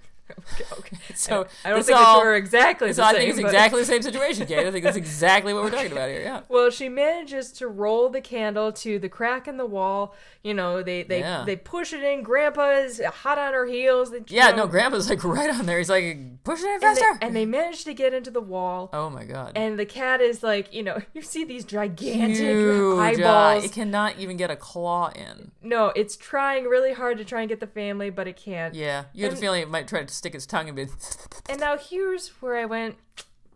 okay. 0.79 0.97
So 1.15 1.47
I 1.65 1.69
don't 1.69 1.83
think 1.83 1.97
all- 1.97 2.17
the 2.17 2.21
two 2.23 2.27
are 2.27 2.35
exactly 2.35 2.93
So 2.93 3.03
I 3.03 3.11
same. 3.11 3.19
think 3.19 3.29
it's 3.31 3.39
but- 3.41 3.47
exactly 3.47 3.79
the 3.81 3.85
same 3.85 4.01
situation, 4.01 4.45
Kate. 4.47 4.65
I 4.67 4.71
think 4.71 4.83
that's 4.83 4.97
exactly 4.97 5.53
what 5.53 5.63
we're 5.63 5.71
talking 5.71 5.91
about 5.91 6.09
here. 6.09 6.21
Yeah. 6.21 6.41
Well, 6.49 6.69
she 6.69 6.89
manages 6.89 7.51
to 7.53 7.67
roll 7.67 8.09
the 8.09 8.21
candle 8.21 8.71
to 8.73 8.99
the 8.99 9.09
crack 9.09 9.47
in 9.47 9.57
the 9.57 9.65
wall. 9.65 10.15
You 10.43 10.53
know, 10.53 10.81
they 10.83 11.03
they, 11.03 11.19
Yeah. 11.19 11.43
they 11.45 11.55
push 11.55 11.91
it 11.93 12.03
in. 12.03 12.23
Grandpa 12.23 12.71
is 12.71 13.01
hot 13.03 13.37
on 13.37 13.53
her 13.53 13.65
heels. 13.65 14.11
They, 14.11 14.21
Yeah. 14.27 14.51
know, 14.51 14.57
No, 14.57 14.67
Grandpa's 14.67 15.09
like 15.09 15.23
right 15.23 15.49
on 15.49 15.65
there. 15.65 15.77
He's 15.77 15.89
like, 15.89 16.43
push 16.43 16.61
it 16.61 16.65
in 16.65 16.71
and 16.73 16.81
faster. 16.81 17.05
they, 17.19 17.25
and 17.27 17.35
they 17.35 17.45
manage 17.45 17.83
to 17.85 17.93
get 17.93 18.13
into 18.13 18.31
the 18.31 18.41
wall. 18.41 18.89
oh 18.93 19.09
my 19.09 19.25
god. 19.25 19.53
And 19.55 19.77
the 19.77 19.85
cat 19.85 20.21
is 20.21 20.43
like, 20.43 20.73
you 20.73 20.83
know, 20.83 20.99
you 21.13 21.21
see 21.21 21.43
these 21.43 21.65
gigantic 21.65 22.37
Huge 22.37 22.99
eye. 22.99 23.09
eyeballs. 23.09 23.65
It 23.65 23.71
cannot 23.73 24.17
even 24.17 24.37
get 24.37 24.49
a 24.51 24.55
claw 24.55 25.09
in. 25.15 25.51
No, 25.61 25.91
it's 25.95 26.15
trying 26.15 26.65
really 26.65 26.93
hard 26.93 27.17
to 27.17 27.25
try 27.25 27.41
and 27.41 27.49
get 27.49 27.59
the 27.59 27.67
family, 27.67 28.09
but 28.09 28.27
it 28.27 28.37
can't. 28.37 28.73
Yeah. 28.73 29.05
You 29.13 29.23
have 29.23 29.31
And- 29.33 29.37
the 29.37 29.41
feeling 29.41 29.61
it 29.63 29.69
might 29.69 29.87
try 29.87 30.01
to 30.03 30.13
stick 30.17 30.35
its 30.35 30.45
tongue 30.45 30.67
and 30.67 30.75
be. 30.75 30.87
And 31.49 31.59
now 31.59 31.77
here's 31.77 32.29
where 32.41 32.57
I 32.57 32.65
went, 32.65 32.95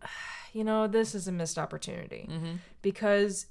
you 0.52 0.64
know, 0.64 0.86
this 0.86 1.14
is 1.14 1.28
a 1.28 1.32
missed 1.32 1.58
opportunity 1.58 2.28
Mm-hmm. 2.30 2.56
because 2.82 3.46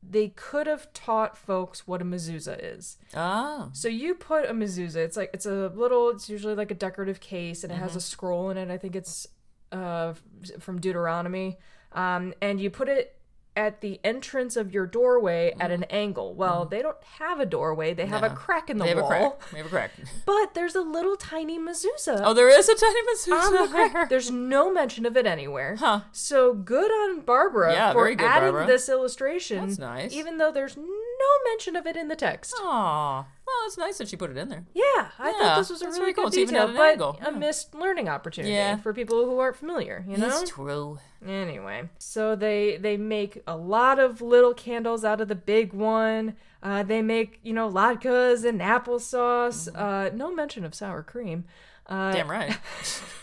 they 0.00 0.28
could 0.28 0.66
have 0.68 0.92
taught 0.92 1.36
folks 1.36 1.86
what 1.88 2.00
a 2.00 2.04
mezuzah 2.04 2.58
is. 2.62 2.98
Ah. 3.14 3.68
So 3.72 3.88
you 3.88 4.14
put 4.14 4.44
a 4.48 4.52
mezuzah, 4.52 4.96
it's 4.96 5.16
like 5.16 5.30
it's 5.34 5.44
a 5.46 5.72
little, 5.74 6.10
it's 6.10 6.30
usually 6.30 6.54
like 6.54 6.70
a 6.70 6.74
decorative 6.74 7.18
case, 7.20 7.64
and 7.64 7.72
it 7.72 7.76
Mm-hmm. 7.76 7.82
has 7.84 7.96
a 7.96 8.00
scroll 8.00 8.50
in 8.50 8.56
it. 8.58 8.70
I 8.70 8.78
think 8.78 8.94
it's 8.94 9.26
uh, 9.72 10.14
from 10.60 10.80
Deuteronomy, 10.80 11.58
um, 11.92 12.32
and 12.40 12.60
you 12.60 12.70
put 12.70 12.88
it 12.88 13.17
at 13.58 13.80
the 13.80 13.98
entrance 14.04 14.56
of 14.56 14.72
your 14.72 14.86
doorway 14.86 15.52
at 15.58 15.70
an 15.72 15.82
angle. 15.90 16.32
Well, 16.34 16.64
they 16.64 16.80
don't 16.80 16.96
have 17.18 17.40
a 17.40 17.46
doorway; 17.46 17.92
they 17.92 18.06
have 18.06 18.22
a 18.22 18.28
Mm-hmm. 18.28 18.36
Crack 18.36 18.70
in 18.70 18.78
the 18.78 18.84
They 18.84 18.90
have 18.90 18.98
a 18.98 19.06
crack. 19.06 19.50
They 19.50 19.58
have 19.58 19.66
a 19.66 19.70
crack. 19.70 19.90
But 20.26 20.54
there's 20.54 20.74
a 20.76 20.80
little 20.82 21.16
tiny 21.16 21.58
mezuzah 21.58 22.20
Oh, 22.24 22.34
there 22.34 22.48
is 22.48 22.68
a 22.68 22.74
tiny 22.74 23.00
on 23.00 23.52
the 23.52 23.58
mezuzah 23.58 23.90
crack. 23.92 24.08
There's 24.08 24.30
no 24.30 24.72
mention 24.72 25.04
of 25.06 25.16
it 25.16 25.26
anywhere. 25.26 25.76
Huh. 25.76 26.00
So 26.12 26.54
good 26.54 26.90
on 26.90 27.20
Barbara 27.20 27.72
Yeah, 27.72 27.92
for 27.92 28.06
adding 28.08 28.18
Barbara. 28.52 28.66
this 28.66 28.88
illustration. 28.88 29.66
That's 29.66 29.78
nice. 29.78 30.12
Even 30.12 30.38
though 30.38 30.52
there's 30.52 30.76
no 31.18 31.50
mention 31.50 31.76
of 31.76 31.86
it 31.86 31.96
in 31.96 32.08
the 32.08 32.16
text. 32.16 32.54
Aw. 32.58 33.26
Well, 33.46 33.56
it's 33.66 33.78
nice 33.78 33.98
that 33.98 34.08
she 34.08 34.16
put 34.16 34.30
it 34.30 34.36
in 34.36 34.48
there. 34.50 34.64
Yeah, 34.74 35.08
I 35.18 35.28
Yeah, 35.30 35.32
thought 35.40 35.58
this 35.58 35.70
was 35.70 35.82
a 35.82 35.88
really 35.90 36.12
cool. 36.12 36.24
good 36.30 36.38
It's 36.38 36.50
detail, 36.50 36.68
but 36.68 36.80
angle. 36.92 37.18
a 37.26 37.32
missed 37.32 37.74
learning 37.74 38.08
opportunity 38.08 38.52
Yeah. 38.54 38.76
for 38.76 38.92
people 38.92 39.24
who 39.24 39.38
aren't 39.38 39.56
familiar. 39.56 40.04
You 40.06 40.18
know. 40.18 40.26
It's 40.40 40.50
true. 40.50 40.98
Anyway, 41.26 41.88
so 41.98 42.36
they 42.36 42.76
they 42.76 42.96
make 42.96 43.42
a 43.46 43.56
lot 43.56 43.98
of 43.98 44.20
little 44.20 44.54
candles 44.54 45.04
out 45.04 45.20
of 45.20 45.28
the 45.28 45.34
big 45.34 45.72
one. 45.72 46.36
Uh, 46.62 46.82
they 46.82 47.02
make 47.02 47.40
you 47.42 47.52
know 47.52 47.70
latkes 47.70 48.44
and 48.44 48.60
applesauce. 48.60 49.68
Uh, 49.74 50.10
no 50.14 50.32
mention 50.34 50.64
of 50.64 50.74
sour 50.74 51.02
cream. 51.02 51.44
Uh, 51.86 52.12
Damn 52.12 52.30
right. 52.30 52.50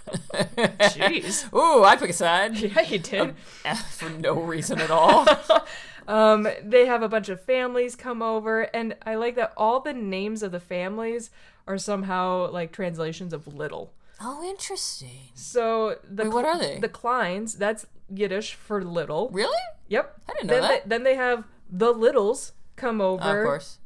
Jeez. 0.35 1.53
Ooh, 1.53 1.83
I 1.83 1.95
pick 1.97 2.09
a 2.09 2.13
side 2.13 2.57
Yeah, 2.57 2.81
you 2.81 2.97
did. 2.99 3.35
for 3.91 4.09
no 4.09 4.33
reason 4.41 4.79
at 4.79 4.89
all. 4.91 5.25
Um, 6.07 6.47
they 6.63 6.85
have 6.85 7.01
a 7.01 7.09
bunch 7.09 7.29
of 7.29 7.41
families 7.41 7.95
come 7.95 8.21
over, 8.21 8.63
and 8.75 8.95
I 9.05 9.15
like 9.15 9.35
that 9.35 9.53
all 9.57 9.79
the 9.79 9.93
names 9.93 10.43
of 10.43 10.51
the 10.51 10.59
families 10.59 11.29
are 11.67 11.77
somehow 11.77 12.51
like 12.51 12.71
translations 12.71 13.33
of 13.33 13.47
little. 13.47 13.93
oh, 14.21 14.43
interesting. 14.43 15.31
So 15.33 15.97
the 16.09 16.23
Wait, 16.23 16.33
what 16.33 16.45
are 16.45 16.59
they? 16.59 16.79
The 16.79 16.89
Kleins, 16.89 17.57
that's 17.57 17.85
Yiddish 18.13 18.53
for 18.53 18.83
little. 18.83 19.29
Really? 19.29 19.57
Yep. 19.87 20.21
I 20.29 20.33
didn't 20.33 20.47
know 20.47 20.53
then 20.53 20.61
that. 20.61 20.83
They, 20.83 20.89
then 20.89 21.03
they 21.03 21.15
have 21.15 21.43
the 21.69 21.91
Littles 21.91 22.53
come 22.75 23.01
over. 23.01 23.41
of 23.41 23.45
course. 23.45 23.79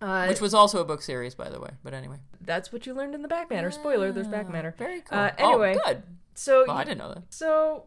Uh, 0.00 0.26
Which 0.26 0.40
was 0.40 0.54
also 0.54 0.80
a 0.80 0.84
book 0.84 1.02
series, 1.02 1.34
by 1.34 1.48
the 1.48 1.60
way. 1.60 1.70
But 1.82 1.94
anyway. 1.94 2.16
that's 2.40 2.72
what 2.72 2.86
you 2.86 2.92
learned 2.94 3.14
in 3.14 3.22
the 3.22 3.28
back 3.28 3.48
matter. 3.50 3.70
Spoiler, 3.70 4.12
there's 4.12 4.28
back 4.28 4.50
matter. 4.50 4.74
Very 4.76 5.00
cool. 5.00 5.18
Uh, 5.18 5.30
anyway, 5.38 5.76
oh, 5.78 5.86
good. 5.86 6.02
so 6.34 6.64
Well, 6.66 6.76
I 6.76 6.84
didn't 6.84 6.98
know 6.98 7.14
that. 7.14 7.22
so 7.30 7.84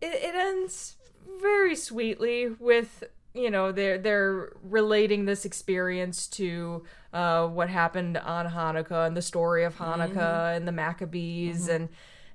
it, 0.00 0.06
it 0.06 0.34
ends 0.34 0.96
very 1.40 1.76
sweetly 1.76 2.48
with 2.58 3.04
you 3.34 3.50
know 3.50 3.72
they're 3.72 3.98
they're 3.98 4.52
relating 4.62 5.24
this 5.24 5.44
experience 5.44 6.26
to 6.26 6.82
uh, 7.12 7.46
what 7.46 7.68
happened 7.68 8.16
on 8.18 8.46
Hanukkah 8.46 9.06
and 9.06 9.16
the 9.16 9.22
story 9.22 9.64
of 9.64 9.76
Hanukkah 9.76 10.56
and 10.56 10.66
the 10.66 10.72
Maccabees 10.72 11.68
and 11.68 11.88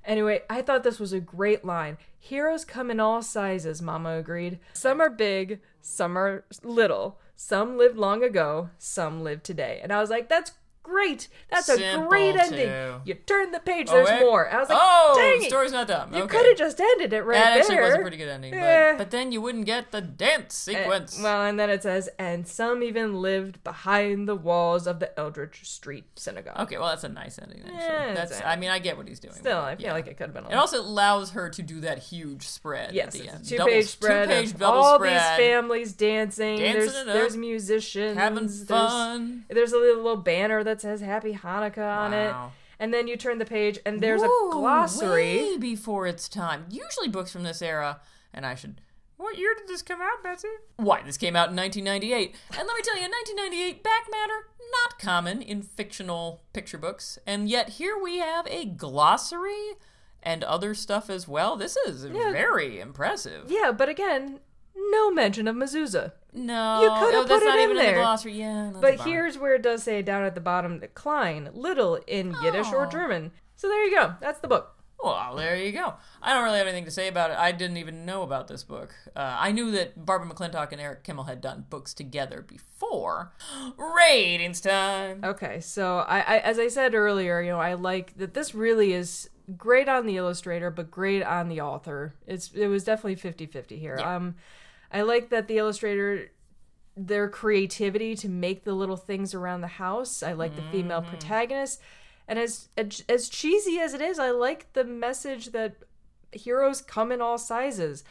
Anyway, 0.06 0.42
I 0.48 0.62
thought 0.62 0.84
this 0.84 1.00
was 1.00 1.12
a 1.12 1.18
great 1.18 1.64
line. 1.64 1.98
Heroes 2.16 2.64
come 2.64 2.92
in 2.92 3.00
all 3.00 3.22
sizes, 3.22 3.82
Mama 3.82 4.16
agreed. 4.18 4.60
Some 4.72 5.00
are 5.00 5.10
big, 5.10 5.60
some 5.82 6.16
are 6.16 6.44
little. 6.62 7.18
Some 7.34 7.76
lived 7.76 7.98
long 7.98 8.22
ago, 8.22 8.70
some 8.78 9.22
live 9.22 9.42
today. 9.42 9.80
And 9.82 9.92
I 9.92 10.00
was 10.00 10.08
like, 10.08 10.28
that's 10.28 10.52
great. 10.86 11.28
That's 11.50 11.68
a 11.68 11.76
Simple, 11.76 12.08
great 12.08 12.36
ending. 12.36 12.66
too. 12.68 12.94
You 13.04 13.14
turn 13.14 13.52
the 13.52 13.60
page, 13.60 13.88
Oh, 13.90 13.94
there's 13.96 14.08
wait. 14.08 14.20
more. 14.20 14.48
I 14.50 14.58
was 14.58 14.68
like, 14.68 14.78
oh, 14.80 15.14
dang 15.16 15.42
it. 15.44 15.48
story's 15.48 15.72
not 15.72 15.86
done. 15.88 16.12
You 16.14 16.22
okay. 16.22 16.36
could 16.38 16.46
have 16.46 16.56
just 16.56 16.80
ended 16.80 17.12
it 17.12 17.22
right 17.22 17.36
That 17.36 17.50
there. 17.54 17.58
actually 17.62 17.80
was 17.80 17.94
a 17.94 17.98
pretty 17.98 18.16
good 18.16 18.28
ending, 18.28 18.54
Eh. 18.54 18.92
but, 18.92 18.98
but 18.98 19.10
then 19.10 19.32
you 19.32 19.40
wouldn't 19.40 19.66
get 19.66 19.90
the 19.92 20.00
dance 20.00 20.68
Uh, 20.68 20.72
sequence. 20.72 21.20
well, 21.22 21.42
and 21.42 21.58
then 21.58 21.70
it 21.70 21.82
says, 21.82 22.08
and 22.18 22.46
some 22.46 22.82
even 22.82 23.20
lived 23.20 23.62
behind 23.64 24.28
the 24.28 24.34
walls 24.36 24.86
of 24.86 25.00
the 25.00 25.16
Eldridge 25.18 25.68
Street 25.68 26.04
Synagogue. 26.16 26.58
okay, 26.60 26.78
well 26.78 26.88
that's 26.88 27.04
a 27.04 27.08
nice 27.08 27.38
ending. 27.40 27.60
Actually, 27.64 27.78
Yeah, 27.80 28.14
that's. 28.14 28.30
it's- 28.32 28.42
I 28.46 28.56
mean, 28.56 28.70
I 28.70 28.78
get 28.78 28.96
what 28.96 29.08
he's 29.08 29.20
doing. 29.20 29.34
Still, 29.34 29.58
I 29.58 29.76
feel 29.76 29.86
yeah. 29.86 29.92
like 29.92 30.06
it 30.06 30.16
could 30.16 30.26
have 30.28 30.34
been 30.34 30.44
a 30.46 30.50
It 30.50 30.54
also 30.54 30.80
allows 30.80 31.30
her 31.30 31.50
to 31.50 31.62
do 31.62 31.80
that 31.80 31.98
huge 31.98 32.46
spread 32.46 32.92
Yes, 32.94 33.06
at 33.08 33.12
the 33.22 33.28
end. 33.28 33.44
two 33.46 33.56
Double- 33.56 33.70
page 33.70 33.86
spread. 33.86 34.28
Two-page 34.28 34.50
of 34.52 34.58
double 34.58 34.78
all 34.78 34.94
spread. 34.96 35.14
these 35.14 35.46
families 35.46 35.92
dancing. 35.92 36.58
Dancing 36.58 36.80
there's 36.80 36.94
it 36.96 37.08
up. 37.08 37.14
there's 37.14 37.36
musicians. 37.36 38.16
Having 38.16 38.46
there's- 38.46 38.64
fun. 38.64 39.44
There's, 39.48 39.72
a 39.72 39.76
little, 39.78 39.96
little 40.02 40.16
banner 40.16 40.62
that 40.64 40.75
says 40.80 41.00
Happy 41.00 41.34
Hanukkah 41.34 41.96
on 41.96 42.12
it. 42.12 42.34
And 42.78 42.92
then 42.92 43.08
you 43.08 43.16
turn 43.16 43.38
the 43.38 43.46
page 43.46 43.78
and 43.86 44.00
there's 44.00 44.22
a 44.22 44.28
glossary. 44.50 45.36
Way 45.36 45.56
before 45.56 46.06
its 46.06 46.28
time. 46.28 46.66
Usually 46.68 47.08
books 47.08 47.32
from 47.32 47.42
this 47.42 47.62
era, 47.62 48.00
and 48.34 48.44
I 48.44 48.54
should. 48.54 48.80
What 49.16 49.38
year 49.38 49.54
did 49.56 49.66
this 49.66 49.80
come 49.80 50.02
out, 50.02 50.22
Betsy? 50.22 50.48
Why, 50.76 51.00
this 51.02 51.16
came 51.16 51.36
out 51.36 51.48
in 51.48 51.56
1998. 51.56 52.34
And 52.50 52.68
let 52.68 52.76
me 52.76 52.82
tell 52.82 52.98
you, 52.98 53.04
in 53.06 53.10
1998, 53.10 53.82
back 53.82 54.06
matter, 54.10 54.48
not 54.82 54.98
common 54.98 55.40
in 55.40 55.62
fictional 55.62 56.42
picture 56.52 56.76
books. 56.76 57.18
And 57.26 57.48
yet 57.48 57.70
here 57.70 57.98
we 57.98 58.18
have 58.18 58.46
a 58.46 58.66
glossary 58.66 59.76
and 60.22 60.44
other 60.44 60.74
stuff 60.74 61.08
as 61.08 61.26
well. 61.26 61.56
This 61.56 61.78
is 61.86 62.04
very 62.04 62.78
impressive. 62.78 63.50
Yeah, 63.50 63.72
but 63.72 63.88
again, 63.88 64.40
no 64.76 65.10
mention 65.10 65.48
of 65.48 65.56
mezuzah. 65.56 66.12
No, 66.32 66.82
You 66.82 66.88
coulda 66.90 67.16
oh, 67.18 67.24
that's 67.24 67.28
put 67.28 67.42
it 67.42 67.46
not 67.46 67.58
in 67.58 67.64
even 67.64 67.76
in 67.78 67.82
there. 67.82 67.94
the 67.94 68.00
glossary. 68.00 68.32
Yeah, 68.34 68.72
But 68.78 69.00
here's 69.00 69.38
where 69.38 69.54
it 69.54 69.62
does 69.62 69.82
say 69.82 70.02
down 70.02 70.24
at 70.24 70.34
the 70.34 70.40
bottom 70.40 70.80
decline, 70.80 71.48
little 71.54 71.96
in 72.06 72.34
Yiddish 72.42 72.70
or 72.72 72.86
Oh. 72.86 72.90
German. 72.90 73.32
So 73.54 73.68
there 73.68 73.84
you 73.84 73.96
go. 73.96 74.14
That's 74.20 74.40
the 74.40 74.48
book. 74.48 74.74
Well, 75.02 75.34
there 75.36 75.56
you 75.56 75.72
go. 75.72 75.94
I 76.22 76.32
don't 76.34 76.44
really 76.44 76.58
have 76.58 76.66
anything 76.66 76.86
to 76.86 76.90
say 76.90 77.08
about 77.08 77.30
it. 77.30 77.36
I 77.38 77.52
didn't 77.52 77.76
even 77.76 78.04
know 78.06 78.22
about 78.22 78.48
this 78.48 78.64
book. 78.64 78.94
Uh, 79.14 79.36
I 79.38 79.52
knew 79.52 79.70
that 79.72 80.04
Barbara 80.04 80.28
McClintock 80.28 80.72
and 80.72 80.80
Eric 80.80 81.04
Kimmel 81.04 81.24
had 81.24 81.40
done 81.42 81.66
books 81.70 81.92
together 81.94 82.42
before. 82.42 83.32
Ratings 83.78 84.60
time. 84.60 85.20
Okay, 85.24 85.60
so 85.60 85.98
I, 85.98 86.18
I 86.20 86.38
as 86.38 86.58
I 86.58 86.68
said 86.68 86.94
earlier, 86.94 87.40
you 87.42 87.50
know, 87.50 87.60
I 87.60 87.74
like 87.74 88.16
that 88.16 88.34
this 88.34 88.54
really 88.54 88.92
is 88.92 89.28
great 89.56 89.88
on 89.88 90.06
the 90.06 90.16
illustrator, 90.16 90.70
but 90.70 90.90
great 90.90 91.22
on 91.22 91.48
the 91.48 91.60
author. 91.60 92.14
It's 92.26 92.50
it 92.52 92.66
was 92.68 92.84
definitely 92.84 93.16
50-50 93.16 93.78
here. 93.78 93.98
Um 94.02 94.34
I 94.96 95.02
like 95.02 95.28
that 95.28 95.46
the 95.46 95.58
illustrator 95.58 96.30
their 96.96 97.28
creativity 97.28 98.14
to 98.14 98.30
make 98.30 98.64
the 98.64 98.72
little 98.72 98.96
things 98.96 99.34
around 99.34 99.60
the 99.60 99.66
house. 99.66 100.22
I 100.22 100.32
like 100.32 100.56
the 100.56 100.62
female 100.72 101.02
mm-hmm. 101.02 101.10
protagonist. 101.10 101.82
And 102.26 102.38
as 102.38 102.70
as 102.78 103.28
cheesy 103.28 103.78
as 103.78 103.92
it 103.92 104.00
is, 104.00 104.18
I 104.18 104.30
like 104.30 104.72
the 104.72 104.84
message 104.84 105.48
that 105.48 105.74
heroes 106.32 106.80
come 106.80 107.12
in 107.12 107.20
all 107.20 107.36
sizes. 107.36 108.04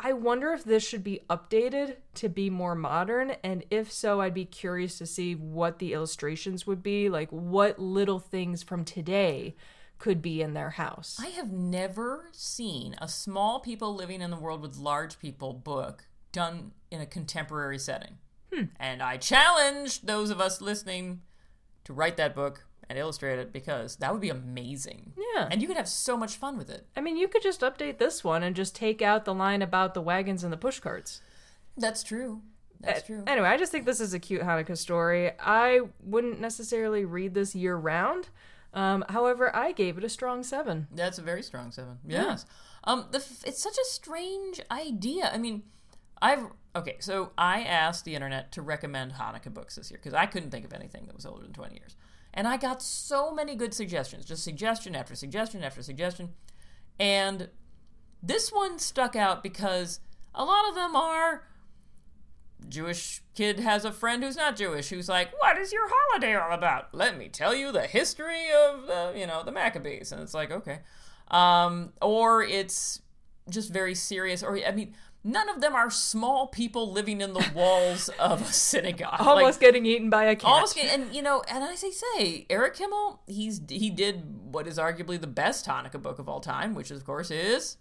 I 0.00 0.14
wonder 0.14 0.52
if 0.52 0.64
this 0.64 0.86
should 0.86 1.04
be 1.04 1.20
updated 1.30 1.98
to 2.14 2.28
be 2.28 2.50
more 2.50 2.74
modern, 2.74 3.36
and 3.44 3.64
if 3.70 3.92
so, 3.92 4.20
I'd 4.20 4.34
be 4.34 4.44
curious 4.44 4.98
to 4.98 5.06
see 5.06 5.36
what 5.36 5.78
the 5.78 5.92
illustrations 5.92 6.66
would 6.66 6.82
be, 6.82 7.08
like 7.08 7.30
what 7.30 7.78
little 7.78 8.18
things 8.18 8.64
from 8.64 8.84
today 8.84 9.54
could 9.98 10.20
be 10.20 10.42
in 10.42 10.54
their 10.54 10.70
house. 10.70 11.18
I 11.18 11.28
have 11.28 11.52
never 11.52 12.28
seen 12.32 12.94
a 12.98 13.08
small 13.08 13.60
people 13.60 13.94
living 13.94 14.20
in 14.20 14.30
the 14.30 14.36
world 14.36 14.60
with 14.60 14.76
large 14.76 15.18
people 15.18 15.54
book 15.54 16.04
done 16.36 16.72
in 16.90 17.00
a 17.00 17.06
contemporary 17.06 17.78
setting. 17.78 18.18
And 18.80 19.02
I 19.02 19.18
challenge 19.18 20.02
those 20.02 20.30
of 20.30 20.40
us 20.40 20.62
listening 20.62 21.20
to 21.84 21.92
write 21.92 22.16
that 22.16 22.34
book 22.34 22.64
and 22.88 22.98
illustrate 22.98 23.38
it 23.38 23.52
because 23.52 23.96
that 23.96 24.12
would 24.12 24.22
be 24.22 24.30
amazing. 24.30 25.12
Yeah. 25.34 25.48
And 25.50 25.60
you 25.60 25.68
could 25.68 25.76
have 25.76 25.88
so 25.88 26.16
much 26.16 26.36
fun 26.36 26.56
with 26.56 26.70
it. 26.70 26.86
I 26.96 27.02
mean, 27.02 27.18
you 27.18 27.28
could 27.28 27.42
just 27.42 27.60
update 27.60 27.98
this 27.98 28.24
one 28.24 28.42
and 28.42 28.56
just 28.56 28.74
take 28.74 29.02
out 29.02 29.24
the 29.26 29.34
line 29.34 29.60
about 29.60 29.92
the 29.92 30.00
wagons 30.00 30.42
and 30.42 30.50
the 30.52 30.56
push 30.56 30.80
carts. 30.80 31.20
That's 31.76 32.02
true. 32.02 32.40
That's 32.80 33.02
true. 33.02 33.24
Anyway, 33.26 33.48
I 33.48 33.58
just 33.58 33.72
think 33.72 33.84
this 33.84 34.00
is 34.00 34.14
a 34.14 34.18
cute 34.18 34.42
Hanukkah 34.42 34.78
story. 34.78 35.32
I 35.38 35.80
wouldn't 36.02 36.40
necessarily 36.40 37.04
read 37.04 37.34
this 37.34 37.54
year 37.54 37.76
round. 37.76 38.30
Um, 38.72 39.04
however, 39.08 39.54
I 39.54 39.72
gave 39.72 39.98
it 39.98 40.04
a 40.04 40.08
strong 40.08 40.42
seven. 40.42 40.86
That's 40.94 41.18
a 41.18 41.22
very 41.22 41.42
strong 41.42 41.72
seven. 41.72 41.98
Yes. 42.06 42.46
Um, 42.84 43.06
the 43.10 43.18
f- 43.18 43.44
it's 43.44 43.62
such 43.62 43.76
a 43.76 43.84
strange 43.84 44.60
idea. 44.70 45.30
I 45.32 45.38
mean, 45.38 45.64
I've 46.20 46.46
okay. 46.74 46.96
So 47.00 47.32
I 47.36 47.62
asked 47.62 48.04
the 48.04 48.14
internet 48.14 48.52
to 48.52 48.62
recommend 48.62 49.12
Hanukkah 49.12 49.52
books 49.52 49.76
this 49.76 49.90
year 49.90 50.00
because 50.02 50.14
I 50.14 50.26
couldn't 50.26 50.50
think 50.50 50.64
of 50.64 50.72
anything 50.72 51.06
that 51.06 51.14
was 51.14 51.26
older 51.26 51.42
than 51.42 51.52
twenty 51.52 51.76
years, 51.76 51.96
and 52.32 52.46
I 52.46 52.56
got 52.56 52.82
so 52.82 53.32
many 53.32 53.54
good 53.54 53.74
suggestions, 53.74 54.24
just 54.24 54.44
suggestion 54.44 54.94
after 54.94 55.14
suggestion 55.14 55.62
after 55.62 55.82
suggestion, 55.82 56.30
and 56.98 57.48
this 58.22 58.50
one 58.50 58.78
stuck 58.78 59.14
out 59.14 59.42
because 59.42 60.00
a 60.34 60.44
lot 60.44 60.68
of 60.68 60.74
them 60.74 60.96
are 60.96 61.44
Jewish 62.68 63.22
kid 63.34 63.60
has 63.60 63.84
a 63.84 63.92
friend 63.92 64.22
who's 64.22 64.36
not 64.36 64.56
Jewish 64.56 64.88
who's 64.88 65.08
like, 65.08 65.30
"What 65.40 65.58
is 65.58 65.72
your 65.72 65.88
holiday 65.88 66.34
all 66.34 66.52
about? 66.52 66.94
Let 66.94 67.18
me 67.18 67.28
tell 67.28 67.54
you 67.54 67.72
the 67.72 67.86
history 67.86 68.46
of 68.50 68.86
the, 68.86 69.12
you 69.16 69.26
know, 69.26 69.42
the 69.42 69.52
Maccabees." 69.52 70.12
And 70.12 70.22
it's 70.22 70.34
like, 70.34 70.50
"Okay." 70.50 70.80
Um, 71.30 71.92
or 72.00 72.42
it's 72.42 73.02
just 73.48 73.72
very 73.72 73.94
serious 73.94 74.42
or 74.42 74.58
I 74.64 74.72
mean, 74.72 74.94
none 75.26 75.48
of 75.48 75.60
them 75.60 75.74
are 75.74 75.90
small 75.90 76.46
people 76.46 76.92
living 76.92 77.20
in 77.20 77.32
the 77.34 77.50
walls 77.54 78.08
of 78.18 78.40
a 78.42 78.52
synagogue. 78.52 79.18
Like, 79.18 79.28
Almost 79.28 79.60
getting 79.60 79.84
eaten 79.84 80.08
by 80.08 80.24
a 80.24 80.36
cat. 80.36 80.50
Almost, 80.50 80.74
get- 80.76 80.86
and 80.98 81.14
you 81.14 81.20
know, 81.22 81.42
and 81.50 81.64
as 81.64 81.70
I 81.70 81.74
say, 81.74 81.90
say, 81.90 82.46
Eric 82.48 82.74
Kimmel, 82.76 83.20
he's 83.26 83.60
he 83.68 83.90
did 83.90 84.52
what 84.52 84.66
is 84.66 84.78
arguably 84.78 85.20
the 85.20 85.26
best 85.26 85.66
Hanukkah 85.66 86.00
book 86.00 86.18
of 86.18 86.28
all 86.28 86.40
time, 86.40 86.74
which 86.74 86.90
of 86.90 87.04
course 87.04 87.30
is 87.30 87.76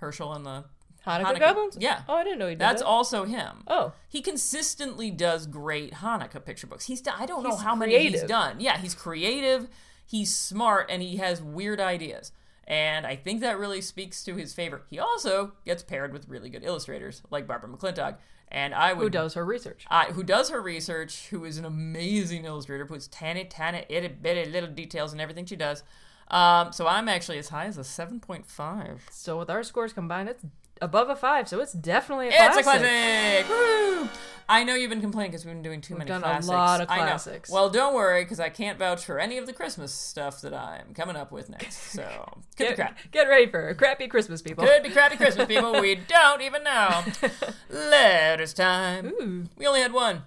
Hershel 0.00 0.32
and 0.34 0.46
the 0.46 0.64
Hanukkah, 1.06 1.38
goblins? 1.38 1.76
Yeah, 1.80 2.02
Oh, 2.08 2.14
I 2.14 2.24
didn't 2.24 2.38
know 2.38 2.46
he 2.48 2.54
did 2.54 2.60
that's 2.60 2.82
that. 2.82 2.86
also 2.88 3.24
him. 3.24 3.62
Oh. 3.66 3.92
he 4.08 4.20
consistently 4.20 5.10
does 5.10 5.46
great 5.46 5.94
Hanukkah 5.94 6.44
picture 6.44 6.66
books. 6.66 6.86
He's 6.86 7.00
done, 7.00 7.14
I 7.18 7.26
don't 7.26 7.42
know 7.42 7.50
He's 7.52 7.60
how 7.62 7.74
many 7.74 7.96
he's 8.08 8.22
done. 8.24 8.60
Yeah, 8.60 8.76
he's 8.78 8.94
creative, 8.94 9.68
he's 10.06 10.34
smart, 10.34 10.90
and 10.90 11.00
he 11.02 11.16
has 11.16 11.40
weird 11.42 11.80
ideas. 11.80 12.32
And 12.70 13.04
I 13.04 13.16
think 13.16 13.40
that 13.40 13.58
really 13.58 13.80
speaks 13.80 14.22
to 14.22 14.36
his 14.36 14.54
favor. 14.54 14.82
He 14.88 15.00
also 15.00 15.54
gets 15.66 15.82
paired 15.82 16.12
with 16.12 16.28
really 16.28 16.48
good 16.48 16.62
illustrators 16.64 17.20
like 17.28 17.48
Barbara 17.48 17.68
McClintock. 17.68 18.18
And 18.46 18.72
I 18.74 18.92
would 18.92 19.02
Who 19.02 19.10
does 19.10 19.34
her 19.34 19.44
research? 19.44 19.84
uh, 19.90 20.06
who 20.12 20.22
does 20.22 20.50
her 20.50 20.60
research, 20.60 21.28
who 21.30 21.44
is 21.44 21.58
an 21.58 21.64
amazing 21.64 22.44
illustrator, 22.44 22.86
puts 22.86 23.08
tiny, 23.08 23.44
tiny, 23.44 23.84
itty 23.88 24.06
bitty 24.08 24.48
little 24.50 24.70
details 24.70 25.12
in 25.12 25.18
everything 25.18 25.46
she 25.46 25.56
does. 25.56 25.82
Um, 26.28 26.72
so 26.72 26.86
I'm 26.86 27.08
actually 27.08 27.38
as 27.38 27.48
high 27.48 27.64
as 27.66 27.76
a 27.76 27.80
7.5. 27.80 28.98
So 29.10 29.36
with 29.36 29.50
our 29.50 29.64
scores 29.64 29.92
combined, 29.92 30.28
it's 30.28 30.44
above 30.80 31.08
a 31.10 31.16
five. 31.16 31.48
So 31.48 31.60
it's 31.60 31.72
definitely 31.72 32.26
a 32.26 32.30
It's 32.30 32.38
classic. 32.38 32.60
a 32.60 33.44
classic! 33.44 33.48
Woo! 33.48 34.08
I 34.48 34.64
know 34.64 34.74
you've 34.74 34.90
been 34.90 35.00
complaining 35.00 35.30
because 35.30 35.44
we've 35.44 35.54
been 35.54 35.62
doing 35.62 35.80
too 35.80 35.94
many 35.94 36.08
done 36.08 36.22
a 36.22 36.24
classics. 36.24 36.48
lot 36.48 36.80
of 36.80 36.90
I 36.90 36.96
know. 36.96 37.02
classics. 37.04 37.50
Well, 37.50 37.70
don't 37.70 37.94
worry 37.94 38.24
because 38.24 38.40
I 38.40 38.48
can't 38.48 38.80
vouch 38.80 39.04
for 39.04 39.20
any 39.20 39.38
of 39.38 39.46
the 39.46 39.52
Christmas 39.52 39.92
stuff 39.92 40.40
that 40.40 40.52
I'm 40.52 40.92
coming 40.92 41.14
up 41.14 41.30
with 41.30 41.48
next. 41.50 41.78
So, 42.00 42.42
could 42.56 42.70
be 42.70 42.74
crap. 42.74 42.96
Get, 42.96 43.12
get 43.12 43.22
ready 43.28 43.46
for 43.48 43.72
crappy 43.74 44.08
Christmas, 44.08 44.42
people. 44.42 44.64
Could 44.66 44.82
be 44.82 44.90
crappy 44.90 45.16
Christmas, 45.16 45.46
people. 45.46 45.80
We 45.80 45.94
don't 46.08 46.40
even 46.42 46.64
know. 46.64 47.04
Letters 47.70 48.52
time. 48.52 49.06
Ooh. 49.20 49.44
We 49.56 49.66
only 49.66 49.80
had 49.80 49.92
one, 49.92 50.22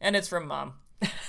and 0.00 0.16
it's 0.16 0.28
from 0.28 0.46
mom. 0.46 0.74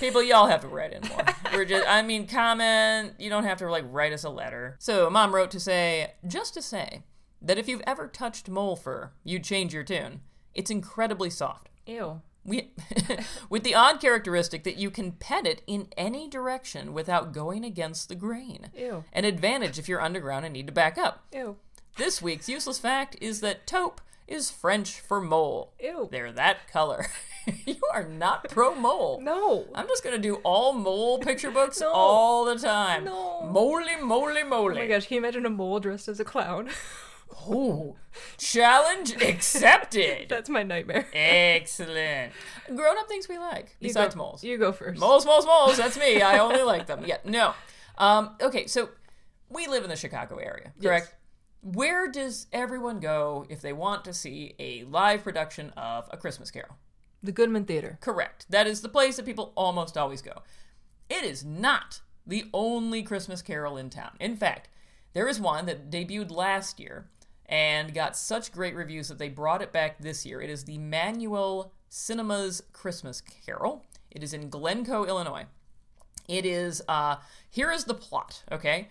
People, 0.00 0.22
y'all 0.22 0.46
have 0.46 0.60
to 0.62 0.68
write 0.68 0.92
in 0.94 1.02
more. 1.08 1.24
We're 1.52 1.64
just, 1.66 1.86
I 1.86 2.00
mean, 2.02 2.26
comment. 2.26 3.12
You 3.18 3.28
don't 3.28 3.44
have 3.44 3.58
to 3.58 3.70
like 3.70 3.84
write 3.90 4.12
us 4.14 4.24
a 4.24 4.30
letter. 4.30 4.76
So, 4.78 5.10
mom 5.10 5.34
wrote 5.34 5.50
to 5.50 5.60
say, 5.60 6.12
just 6.26 6.54
to 6.54 6.62
say 6.62 7.02
that 7.40 7.58
if 7.58 7.68
you've 7.68 7.82
ever 7.86 8.08
touched 8.08 8.48
mole 8.48 8.76
fur, 8.76 9.12
you'd 9.24 9.44
change 9.44 9.72
your 9.74 9.84
tune. 9.84 10.20
It's 10.54 10.70
incredibly 10.70 11.30
soft. 11.30 11.68
Ew. 11.86 12.20
We, 12.44 12.70
with 13.50 13.62
the 13.62 13.74
odd 13.74 14.00
characteristic 14.00 14.64
that 14.64 14.76
you 14.78 14.90
can 14.90 15.12
pet 15.12 15.46
it 15.46 15.62
in 15.66 15.88
any 15.96 16.28
direction 16.28 16.94
without 16.94 17.32
going 17.32 17.64
against 17.64 18.08
the 18.08 18.14
grain. 18.14 18.70
Ew. 18.76 19.04
An 19.12 19.24
advantage 19.24 19.78
if 19.78 19.88
you're 19.88 20.00
underground 20.00 20.44
and 20.46 20.52
need 20.54 20.66
to 20.66 20.72
back 20.72 20.96
up. 20.98 21.24
Ew. 21.32 21.56
This 21.96 22.22
week's 22.22 22.48
useless 22.48 22.78
fact 22.78 23.16
is 23.20 23.40
that 23.40 23.66
taupe 23.66 24.00
is 24.26 24.50
French 24.50 25.00
for 25.00 25.20
mole. 25.20 25.72
Ew. 25.80 26.08
They're 26.10 26.32
that 26.32 26.70
color. 26.70 27.06
you 27.66 27.76
are 27.92 28.04
not 28.04 28.48
pro 28.50 28.74
mole. 28.74 29.20
No. 29.22 29.66
I'm 29.74 29.88
just 29.88 30.04
gonna 30.04 30.18
do 30.18 30.36
all 30.36 30.72
mole 30.72 31.18
picture 31.18 31.50
books 31.50 31.80
No. 31.82 31.90
all 31.92 32.44
the 32.44 32.56
time. 32.56 33.04
No. 33.04 33.42
Moly, 33.50 33.96
moly, 34.02 34.42
moly. 34.44 34.76
Oh 34.76 34.80
my 34.80 34.86
gosh, 34.86 35.06
can 35.06 35.16
you 35.16 35.20
imagine 35.20 35.44
a 35.46 35.50
mole 35.50 35.80
dressed 35.80 36.08
as 36.08 36.20
a 36.20 36.24
clown? 36.24 36.68
Ooh. 37.50 37.96
Challenge 38.38 39.12
accepted. 39.22 40.26
That's 40.28 40.48
my 40.48 40.62
nightmare. 40.62 41.06
Excellent. 41.12 42.32
Grown 42.74 42.98
up 42.98 43.08
things 43.08 43.28
we 43.28 43.38
like 43.38 43.76
You 43.80 43.88
besides 43.88 44.14
go- 44.14 44.22
moles. 44.22 44.44
You 44.44 44.58
go 44.58 44.72
first. 44.72 45.00
Moles, 45.00 45.24
moles, 45.26 45.46
moles. 45.46 45.76
That's 45.76 45.98
me. 45.98 46.20
I 46.20 46.38
only 46.38 46.62
like 46.62 46.86
them. 46.86 47.04
Yeah, 47.06 47.18
no. 47.24 47.54
Um, 47.96 48.36
okay, 48.40 48.66
so 48.66 48.90
we 49.48 49.66
live 49.66 49.84
in 49.84 49.90
the 49.90 49.96
Chicago 49.96 50.36
area, 50.36 50.72
Yes. 50.78 50.82
correct? 50.84 51.14
Where 51.62 52.10
does 52.10 52.46
everyone 52.52 53.00
go 53.00 53.44
if 53.48 53.60
they 53.60 53.72
want 53.72 54.04
to 54.04 54.14
see 54.14 54.54
a 54.58 54.84
live 54.84 55.24
production 55.24 55.70
of 55.76 56.08
A 56.12 56.16
Christmas 56.16 56.50
Carol? 56.50 56.76
The 57.22 57.32
Goodman 57.32 57.64
Theater. 57.64 57.98
Correct. 58.00 58.46
That 58.48 58.66
is 58.68 58.80
the 58.80 58.88
place 58.88 59.16
that 59.16 59.26
people 59.26 59.52
almost 59.56 59.98
always 59.98 60.22
go. 60.22 60.42
It 61.10 61.24
is 61.24 61.44
not 61.44 62.00
the 62.26 62.44
only 62.54 63.02
Christmas 63.02 63.42
carol 63.42 63.76
in 63.76 63.90
town. 63.90 64.12
In 64.20 64.36
fact, 64.36 64.68
there 65.14 65.26
is 65.26 65.40
one 65.40 65.66
that 65.66 65.90
debuted 65.90 66.30
last 66.30 66.78
year 66.78 67.08
and 67.48 67.94
got 67.94 68.16
such 68.16 68.52
great 68.52 68.74
reviews 68.74 69.08
that 69.08 69.18
they 69.18 69.28
brought 69.28 69.62
it 69.62 69.72
back 69.72 69.98
this 69.98 70.26
year. 70.26 70.40
It 70.40 70.50
is 70.50 70.64
the 70.64 70.78
Manual 70.78 71.72
Cinema's 71.88 72.62
Christmas 72.72 73.20
Carol. 73.20 73.84
It 74.10 74.22
is 74.22 74.34
in 74.34 74.50
Glencoe, 74.50 75.04
Illinois. 75.04 75.46
It 76.28 76.44
is, 76.44 76.82
uh, 76.88 77.16
here 77.48 77.70
is 77.70 77.84
the 77.84 77.94
plot, 77.94 78.44
okay? 78.52 78.88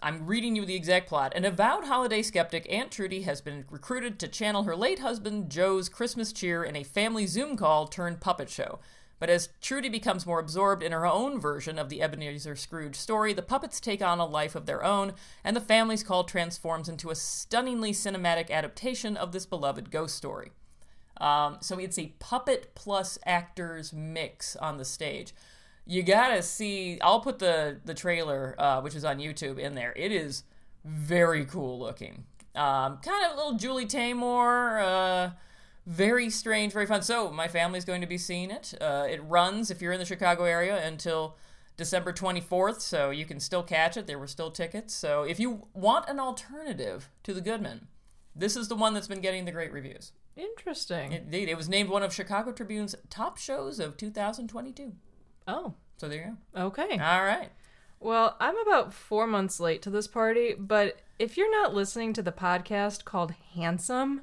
I'm 0.00 0.26
reading 0.26 0.56
you 0.56 0.66
the 0.66 0.74
exact 0.74 1.08
plot. 1.08 1.32
An 1.34 1.44
avowed 1.44 1.84
holiday 1.84 2.22
skeptic, 2.22 2.66
Aunt 2.70 2.90
Trudy 2.90 3.22
has 3.22 3.40
been 3.40 3.64
recruited 3.70 4.18
to 4.18 4.28
channel 4.28 4.64
her 4.64 4.76
late 4.76 4.98
husband 4.98 5.50
Joe's 5.50 5.88
Christmas 5.88 6.32
cheer 6.32 6.64
in 6.64 6.76
a 6.76 6.82
family 6.82 7.26
Zoom 7.26 7.56
call 7.56 7.86
turned 7.86 8.20
puppet 8.20 8.50
show. 8.50 8.80
But 9.18 9.30
as 9.30 9.48
Trudy 9.60 9.88
becomes 9.88 10.26
more 10.26 10.38
absorbed 10.38 10.82
in 10.82 10.92
her 10.92 11.06
own 11.06 11.40
version 11.40 11.78
of 11.78 11.88
the 11.88 12.02
Ebenezer 12.02 12.54
Scrooge 12.54 12.96
story, 12.96 13.32
the 13.32 13.42
puppets 13.42 13.80
take 13.80 14.02
on 14.02 14.18
a 14.18 14.26
life 14.26 14.54
of 14.54 14.66
their 14.66 14.84
own, 14.84 15.14
and 15.42 15.56
the 15.56 15.60
family's 15.60 16.02
call 16.02 16.24
transforms 16.24 16.88
into 16.88 17.10
a 17.10 17.14
stunningly 17.14 17.92
cinematic 17.92 18.50
adaptation 18.50 19.16
of 19.16 19.32
this 19.32 19.46
beloved 19.46 19.90
ghost 19.90 20.16
story. 20.16 20.52
Um, 21.18 21.58
so 21.60 21.78
it's 21.78 21.98
a 21.98 22.12
puppet 22.18 22.74
plus 22.74 23.18
actors 23.24 23.92
mix 23.92 24.54
on 24.56 24.76
the 24.76 24.84
stage. 24.84 25.34
You 25.86 26.02
gotta 26.02 26.42
see. 26.42 26.98
I'll 27.00 27.20
put 27.20 27.38
the 27.38 27.80
the 27.84 27.94
trailer, 27.94 28.54
uh, 28.58 28.80
which 28.80 28.94
is 28.94 29.04
on 29.04 29.18
YouTube, 29.18 29.58
in 29.58 29.74
there. 29.74 29.92
It 29.96 30.12
is 30.12 30.42
very 30.84 31.44
cool 31.44 31.78
looking. 31.78 32.24
Um, 32.54 32.98
kind 32.98 33.24
of 33.24 33.32
a 33.32 33.36
little 33.36 33.54
Julie 33.54 33.86
Taymor. 33.86 34.82
Uh, 34.82 35.30
very 35.86 36.28
strange, 36.30 36.72
very 36.72 36.86
fun. 36.86 37.02
So 37.02 37.30
my 37.30 37.48
family's 37.48 37.84
going 37.84 38.00
to 38.00 38.06
be 38.06 38.18
seeing 38.18 38.50
it. 38.50 38.74
Uh, 38.80 39.06
it 39.08 39.22
runs 39.24 39.70
if 39.70 39.80
you're 39.80 39.92
in 39.92 40.00
the 40.00 40.04
Chicago 40.04 40.44
area 40.44 40.84
until 40.84 41.36
December 41.76 42.12
24th, 42.12 42.80
so 42.80 43.10
you 43.10 43.24
can 43.24 43.38
still 43.38 43.62
catch 43.62 43.96
it. 43.96 44.06
There 44.06 44.18
were 44.18 44.26
still 44.26 44.50
tickets. 44.50 44.94
So 44.94 45.22
if 45.22 45.38
you 45.38 45.66
want 45.74 46.08
an 46.08 46.18
alternative 46.18 47.10
to 47.22 47.32
the 47.32 47.40
Goodman, 47.40 47.86
this 48.34 48.56
is 48.56 48.68
the 48.68 48.74
one 48.76 48.94
that's 48.94 49.08
been 49.08 49.20
getting 49.20 49.44
the 49.44 49.52
great 49.52 49.72
reviews. 49.72 50.12
Interesting. 50.36 51.12
Indeed, 51.12 51.48
it 51.48 51.56
was 51.56 51.68
named 51.68 51.88
one 51.88 52.02
of 52.02 52.12
Chicago 52.12 52.52
Tribune's 52.52 52.94
top 53.08 53.38
shows 53.38 53.78
of 53.80 53.96
2022. 53.96 54.92
oh, 55.48 55.74
So 55.96 56.08
there 56.08 56.18
you 56.18 56.36
go. 56.60 56.66
okay. 56.66 56.98
All 56.98 57.24
right. 57.24 57.50
Well, 58.00 58.36
I'm 58.40 58.58
about 58.58 58.92
four 58.92 59.26
months 59.26 59.58
late 59.58 59.80
to 59.82 59.90
this 59.90 60.06
party, 60.06 60.54
but 60.58 60.98
if 61.18 61.38
you're 61.38 61.50
not 61.50 61.74
listening 61.74 62.12
to 62.14 62.22
the 62.22 62.32
podcast 62.32 63.04
called 63.04 63.32
Handsome, 63.54 64.22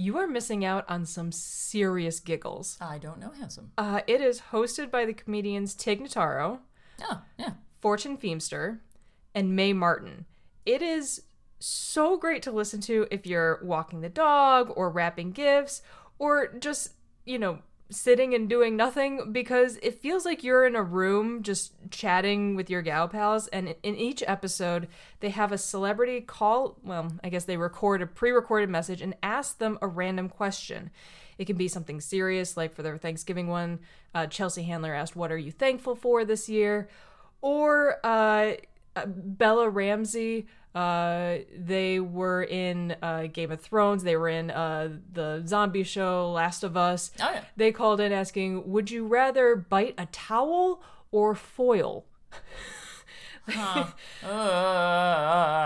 you 0.00 0.16
are 0.16 0.26
missing 0.26 0.64
out 0.64 0.86
on 0.88 1.04
some 1.04 1.30
serious 1.30 2.20
giggles. 2.20 2.78
I 2.80 2.96
don't 2.96 3.18
know 3.20 3.32
handsome. 3.32 3.72
Uh, 3.76 4.00
it 4.06 4.22
is 4.22 4.40
hosted 4.50 4.90
by 4.90 5.04
the 5.04 5.12
comedians 5.12 5.74
Tig 5.74 6.00
Notaro, 6.02 6.60
Oh, 7.02 7.20
yeah. 7.38 7.52
Fortune 7.82 8.16
Feimster, 8.16 8.78
and 9.34 9.54
Mae 9.54 9.74
Martin. 9.74 10.24
It 10.64 10.80
is 10.80 11.24
so 11.58 12.16
great 12.16 12.42
to 12.44 12.50
listen 12.50 12.80
to 12.82 13.06
if 13.10 13.26
you're 13.26 13.60
walking 13.62 14.00
the 14.00 14.08
dog 14.08 14.72
or 14.74 14.88
wrapping 14.90 15.32
gifts 15.32 15.82
or 16.18 16.54
just, 16.58 16.94
you 17.26 17.38
know, 17.38 17.58
sitting 17.90 18.34
and 18.34 18.48
doing 18.48 18.76
nothing 18.76 19.32
because 19.32 19.78
it 19.82 20.00
feels 20.00 20.24
like 20.24 20.44
you're 20.44 20.66
in 20.66 20.76
a 20.76 20.82
room 20.82 21.42
just 21.42 21.72
chatting 21.90 22.54
with 22.54 22.70
your 22.70 22.82
gal 22.82 23.08
pals. 23.08 23.48
And 23.48 23.74
in 23.82 23.96
each 23.96 24.22
episode, 24.26 24.88
they 25.20 25.30
have 25.30 25.52
a 25.52 25.58
celebrity 25.58 26.20
call, 26.20 26.76
well, 26.82 27.12
I 27.22 27.28
guess 27.28 27.44
they 27.44 27.56
record 27.56 28.02
a 28.02 28.06
pre 28.06 28.30
recorded 28.30 28.70
message 28.70 29.02
and 29.02 29.14
ask 29.22 29.58
them 29.58 29.78
a 29.82 29.88
random 29.88 30.28
question. 30.28 30.90
It 31.38 31.46
can 31.46 31.56
be 31.56 31.68
something 31.68 32.00
serious, 32.00 32.56
like 32.56 32.74
for 32.74 32.82
their 32.82 32.98
Thanksgiving 32.98 33.48
one, 33.48 33.80
uh, 34.14 34.26
Chelsea 34.26 34.62
Handler 34.62 34.94
asked, 34.94 35.16
What 35.16 35.32
are 35.32 35.38
you 35.38 35.50
thankful 35.50 35.94
for 35.94 36.24
this 36.24 36.48
year? 36.48 36.88
Or 37.42 37.96
uh, 38.04 38.52
Bella 39.06 39.68
Ramsey. 39.68 40.46
Uh, 40.74 41.38
they 41.58 41.98
were 41.98 42.44
in 42.44 42.94
uh, 43.02 43.26
Game 43.32 43.50
of 43.50 43.60
Thrones. 43.60 44.04
They 44.04 44.16
were 44.16 44.28
in 44.28 44.50
uh, 44.52 44.90
the 45.12 45.42
zombie 45.46 45.82
show 45.82 46.30
Last 46.30 46.62
of 46.62 46.76
Us. 46.76 47.10
Oh, 47.20 47.28
yeah. 47.32 47.42
They 47.56 47.72
called 47.72 48.00
in 48.00 48.12
asking, 48.12 48.70
"Would 48.70 48.90
you 48.90 49.04
rather 49.06 49.56
bite 49.56 49.94
a 49.98 50.06
towel 50.06 50.80
or 51.10 51.34
foil?" 51.34 52.04
Uh, 53.48 53.88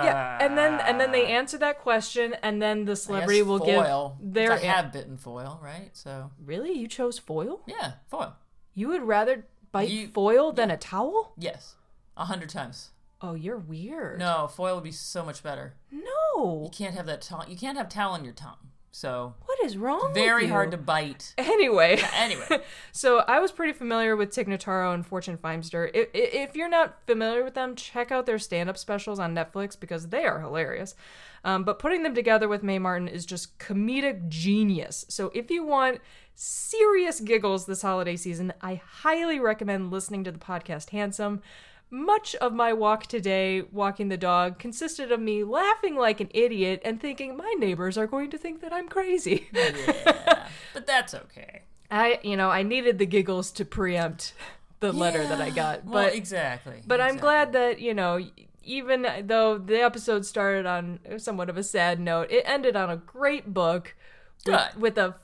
Yeah, 0.04 0.38
and 0.40 0.56
then 0.56 0.80
and 0.80 0.98
then 1.00 1.12
they 1.12 1.26
answer 1.26 1.58
that 1.58 1.80
question, 1.80 2.34
and 2.42 2.62
then 2.62 2.84
the 2.86 2.96
celebrity 2.96 3.42
will 3.42 3.58
foil. 3.58 4.16
give 4.20 4.32
their 4.32 4.52
I 4.52 4.58
have 4.58 4.92
bitten 4.92 5.16
foil, 5.18 5.60
right? 5.62 5.90
So 5.92 6.30
really. 6.42 6.72
You 6.72 6.88
chose 6.88 7.18
foil. 7.18 7.60
yeah, 7.66 7.94
foil. 8.08 8.36
You 8.74 8.88
would 8.88 9.02
rather 9.02 9.46
bite 9.72 9.90
You- 9.90 10.08
foil 10.08 10.52
than 10.52 10.70
a 10.70 10.76
towel? 10.76 11.32
Yes, 11.36 11.74
a 12.16 12.24
hundred 12.24 12.48
times. 12.48 12.90
Oh, 13.26 13.34
you're 13.34 13.56
weird. 13.58 14.18
No, 14.18 14.48
foil 14.48 14.74
would 14.74 14.84
be 14.84 14.90
so 14.92 15.24
much 15.24 15.42
better. 15.42 15.74
No. 15.90 16.64
You 16.64 16.70
can't 16.70 16.94
have 16.94 17.06
that 17.06 17.22
tongue. 17.22 17.46
You 17.48 17.56
can't 17.56 17.78
have 17.78 17.88
towel 17.88 18.12
on 18.12 18.24
your 18.24 18.34
tongue. 18.34 18.56
So 18.90 19.34
What 19.46 19.58
is 19.64 19.76
wrong? 19.76 20.12
very 20.14 20.46
hard 20.46 20.70
to 20.70 20.76
bite. 20.76 21.34
Anyway. 21.36 22.00
Anyway, 22.14 22.62
So 22.92 23.18
I 23.26 23.40
was 23.40 23.50
pretty 23.50 23.72
familiar 23.72 24.14
with 24.14 24.30
Tig 24.30 24.46
Notaro 24.46 24.94
and 24.94 25.04
Fortune 25.04 25.36
Feimster. 25.36 25.90
If, 25.92 26.08
if 26.14 26.54
you're 26.54 26.68
not 26.68 26.98
familiar 27.06 27.42
with 27.42 27.54
them, 27.54 27.74
check 27.74 28.12
out 28.12 28.24
their 28.26 28.38
stand-up 28.38 28.78
specials 28.78 29.18
on 29.18 29.34
Netflix 29.34 29.78
because 29.78 30.08
they 30.10 30.24
are 30.24 30.40
hilarious. 30.40 30.94
Um, 31.44 31.64
but 31.64 31.78
putting 31.80 32.04
them 32.04 32.14
together 32.14 32.46
with 32.46 32.62
Mae 32.62 32.78
Martin 32.78 33.08
is 33.08 33.26
just 33.26 33.58
comedic 33.58 34.28
genius. 34.28 35.04
So 35.08 35.32
if 35.34 35.50
you 35.50 35.64
want 35.64 36.00
serious 36.36 37.20
giggles 37.20 37.66
this 37.66 37.82
holiday 37.82 38.16
season, 38.16 38.52
I 38.60 38.76
highly 38.84 39.40
recommend 39.40 39.90
listening 39.90 40.22
to 40.24 40.30
the 40.32 40.38
podcast 40.38 40.90
Handsome. 40.90 41.42
Much 41.90 42.34
of 42.36 42.52
my 42.52 42.72
walk 42.72 43.06
today, 43.06 43.62
walking 43.70 44.08
the 44.08 44.16
dog, 44.16 44.58
consisted 44.58 45.12
of 45.12 45.20
me 45.20 45.44
laughing 45.44 45.94
like 45.96 46.20
an 46.20 46.28
idiot 46.32 46.80
and 46.84 47.00
thinking 47.00 47.36
my 47.36 47.54
neighbors 47.58 47.96
are 47.96 48.06
going 48.06 48.30
to 48.30 48.38
think 48.38 48.60
that 48.60 48.72
I'm 48.72 48.88
crazy. 48.88 49.48
yeah, 49.54 50.48
but 50.72 50.86
that's 50.86 51.14
okay. 51.14 51.62
I, 51.90 52.18
you 52.24 52.36
know, 52.36 52.50
I 52.50 52.62
needed 52.64 52.98
the 52.98 53.06
giggles 53.06 53.52
to 53.52 53.64
preempt 53.64 54.32
the 54.80 54.92
letter 54.92 55.22
that 55.22 55.40
I 55.40 55.50
got, 55.50 55.84
Well, 55.84 56.04
but 56.04 56.14
exactly. 56.14 56.82
but 56.86 57.00
I'm 57.00 57.16
glad 57.16 57.52
that 57.52 57.78
you 57.80 57.94
know, 57.94 58.18
even 58.64 59.06
though 59.26 59.58
the 59.58 59.80
episode 59.80 60.26
started 60.26 60.66
on 60.66 60.98
somewhat 61.18 61.48
of 61.48 61.56
a 61.56 61.62
sad 61.62 62.00
note, 62.00 62.30
it 62.30 62.42
ended 62.46 62.74
on 62.74 62.90
a 62.90 62.96
great 62.96 63.54
book 63.54 63.94
with, 64.46 64.76
with 64.76 64.98
a 64.98 65.14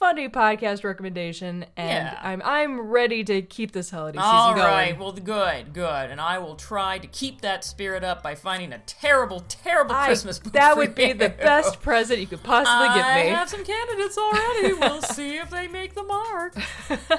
funny 0.00 0.28
podcast 0.28 0.82
recommendation, 0.82 1.64
and 1.76 2.06
Yeah. 2.06 2.18
I'm 2.22 2.40
I'm 2.44 2.80
ready 2.80 3.22
to 3.24 3.42
keep 3.42 3.70
this 3.72 3.90
holiday 3.90 4.18
season 4.18 4.30
All 4.34 4.54
going. 4.54 4.66
right, 4.66 4.98
well, 4.98 5.12
good, 5.12 5.72
good, 5.74 6.10
and 6.10 6.20
I 6.20 6.38
will 6.38 6.56
try 6.56 6.98
to 6.98 7.06
keep 7.06 7.42
that 7.42 7.62
spirit 7.64 8.02
up 8.02 8.22
by 8.22 8.34
finding 8.34 8.72
a 8.72 8.78
terrible, 8.78 9.40
terrible 9.46 9.94
I- 9.94 10.06
Christmas 10.06 10.38
book. 10.38 10.54
that 10.54 10.76
would 10.76 10.94
be 10.94 11.08
you. 11.08 11.14
the 11.14 11.28
best 11.28 11.80
present 11.82 12.18
you 12.18 12.26
could 12.26 12.42
possibly 12.42 12.88
I 12.88 12.94
give 12.96 13.04
me. 13.26 13.30
I 13.30 13.38
have 13.38 13.48
some 13.50 13.62
candidates 13.64 14.16
already. 14.18 14.72
we'll 14.80 15.02
see 15.02 15.36
if 15.36 15.50
they 15.50 15.68
make 15.68 15.94
the 15.94 16.02
mark. 16.02 16.54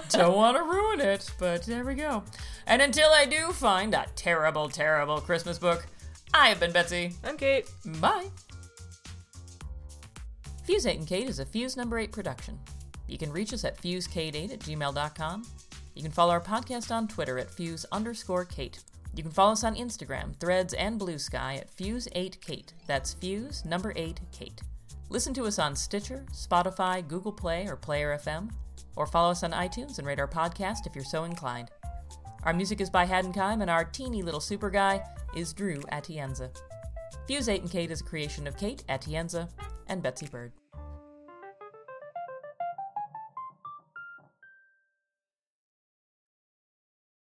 Don't 0.09 0.35
want 0.35 0.57
to 0.57 0.63
ruin 0.63 0.99
it, 1.01 1.31
but 1.39 1.63
there 1.63 1.85
we 1.85 1.93
go. 1.93 2.23
And 2.65 2.81
until 2.81 3.11
I 3.11 3.25
do 3.25 3.51
find 3.51 3.93
that 3.93 4.15
terrible, 4.15 4.67
terrible 4.69 5.21
Christmas 5.21 5.59
book, 5.59 5.85
I 6.33 6.49
have 6.49 6.59
been 6.59 6.71
Betsy. 6.71 7.13
I'm 7.23 7.37
Kate. 7.37 7.69
Bye. 7.85 8.27
Fuse 10.71 10.85
8 10.85 10.99
and 10.99 11.07
Kate 11.07 11.27
is 11.27 11.39
a 11.39 11.45
Fuse 11.45 11.75
number 11.75 11.99
8 11.99 12.13
production. 12.13 12.57
You 13.09 13.17
can 13.17 13.29
reach 13.33 13.51
us 13.51 13.65
at 13.65 13.77
fusekate8 13.81 14.53
at 14.53 14.59
gmail.com. 14.59 15.43
You 15.95 16.01
can 16.01 16.13
follow 16.13 16.31
our 16.31 16.39
podcast 16.39 16.95
on 16.95 17.09
Twitter 17.09 17.37
at 17.37 17.51
fuse 17.51 17.85
underscore 17.91 18.45
Kate. 18.45 18.79
You 19.13 19.21
can 19.21 19.33
follow 19.33 19.51
us 19.51 19.65
on 19.65 19.75
Instagram, 19.75 20.33
Threads, 20.37 20.73
and 20.73 20.97
Blue 20.97 21.17
Sky 21.17 21.55
at 21.55 21.75
Fuse8Kate. 21.75 22.71
That's 22.87 23.15
Fuse 23.15 23.65
number 23.65 23.91
8 23.97 24.21
Kate. 24.31 24.61
Listen 25.09 25.33
to 25.33 25.43
us 25.43 25.59
on 25.59 25.75
Stitcher, 25.75 26.23
Spotify, 26.31 27.05
Google 27.05 27.33
Play, 27.33 27.67
or 27.67 27.75
Player 27.75 28.17
FM. 28.23 28.49
Or 28.95 29.05
follow 29.05 29.31
us 29.31 29.43
on 29.43 29.51
iTunes 29.51 29.97
and 29.97 30.07
rate 30.07 30.21
our 30.21 30.25
podcast 30.25 30.87
if 30.87 30.95
you're 30.95 31.03
so 31.03 31.25
inclined. 31.25 31.67
Our 32.43 32.53
music 32.53 32.79
is 32.79 32.89
by 32.89 33.05
Haddonkeim, 33.05 33.59
and 33.59 33.69
our 33.69 33.83
teeny 33.83 34.23
little 34.23 34.39
super 34.39 34.69
guy 34.69 35.03
is 35.35 35.51
Drew 35.51 35.81
Atienza. 35.91 36.49
Fuse 37.27 37.49
8 37.49 37.61
and 37.63 37.69
Kate 37.69 37.91
is 37.91 37.99
a 37.99 38.05
creation 38.05 38.47
of 38.47 38.55
Kate 38.55 38.85
Atienza 38.87 39.49
and 39.87 40.01
Betsy 40.01 40.27
Bird. 40.27 40.53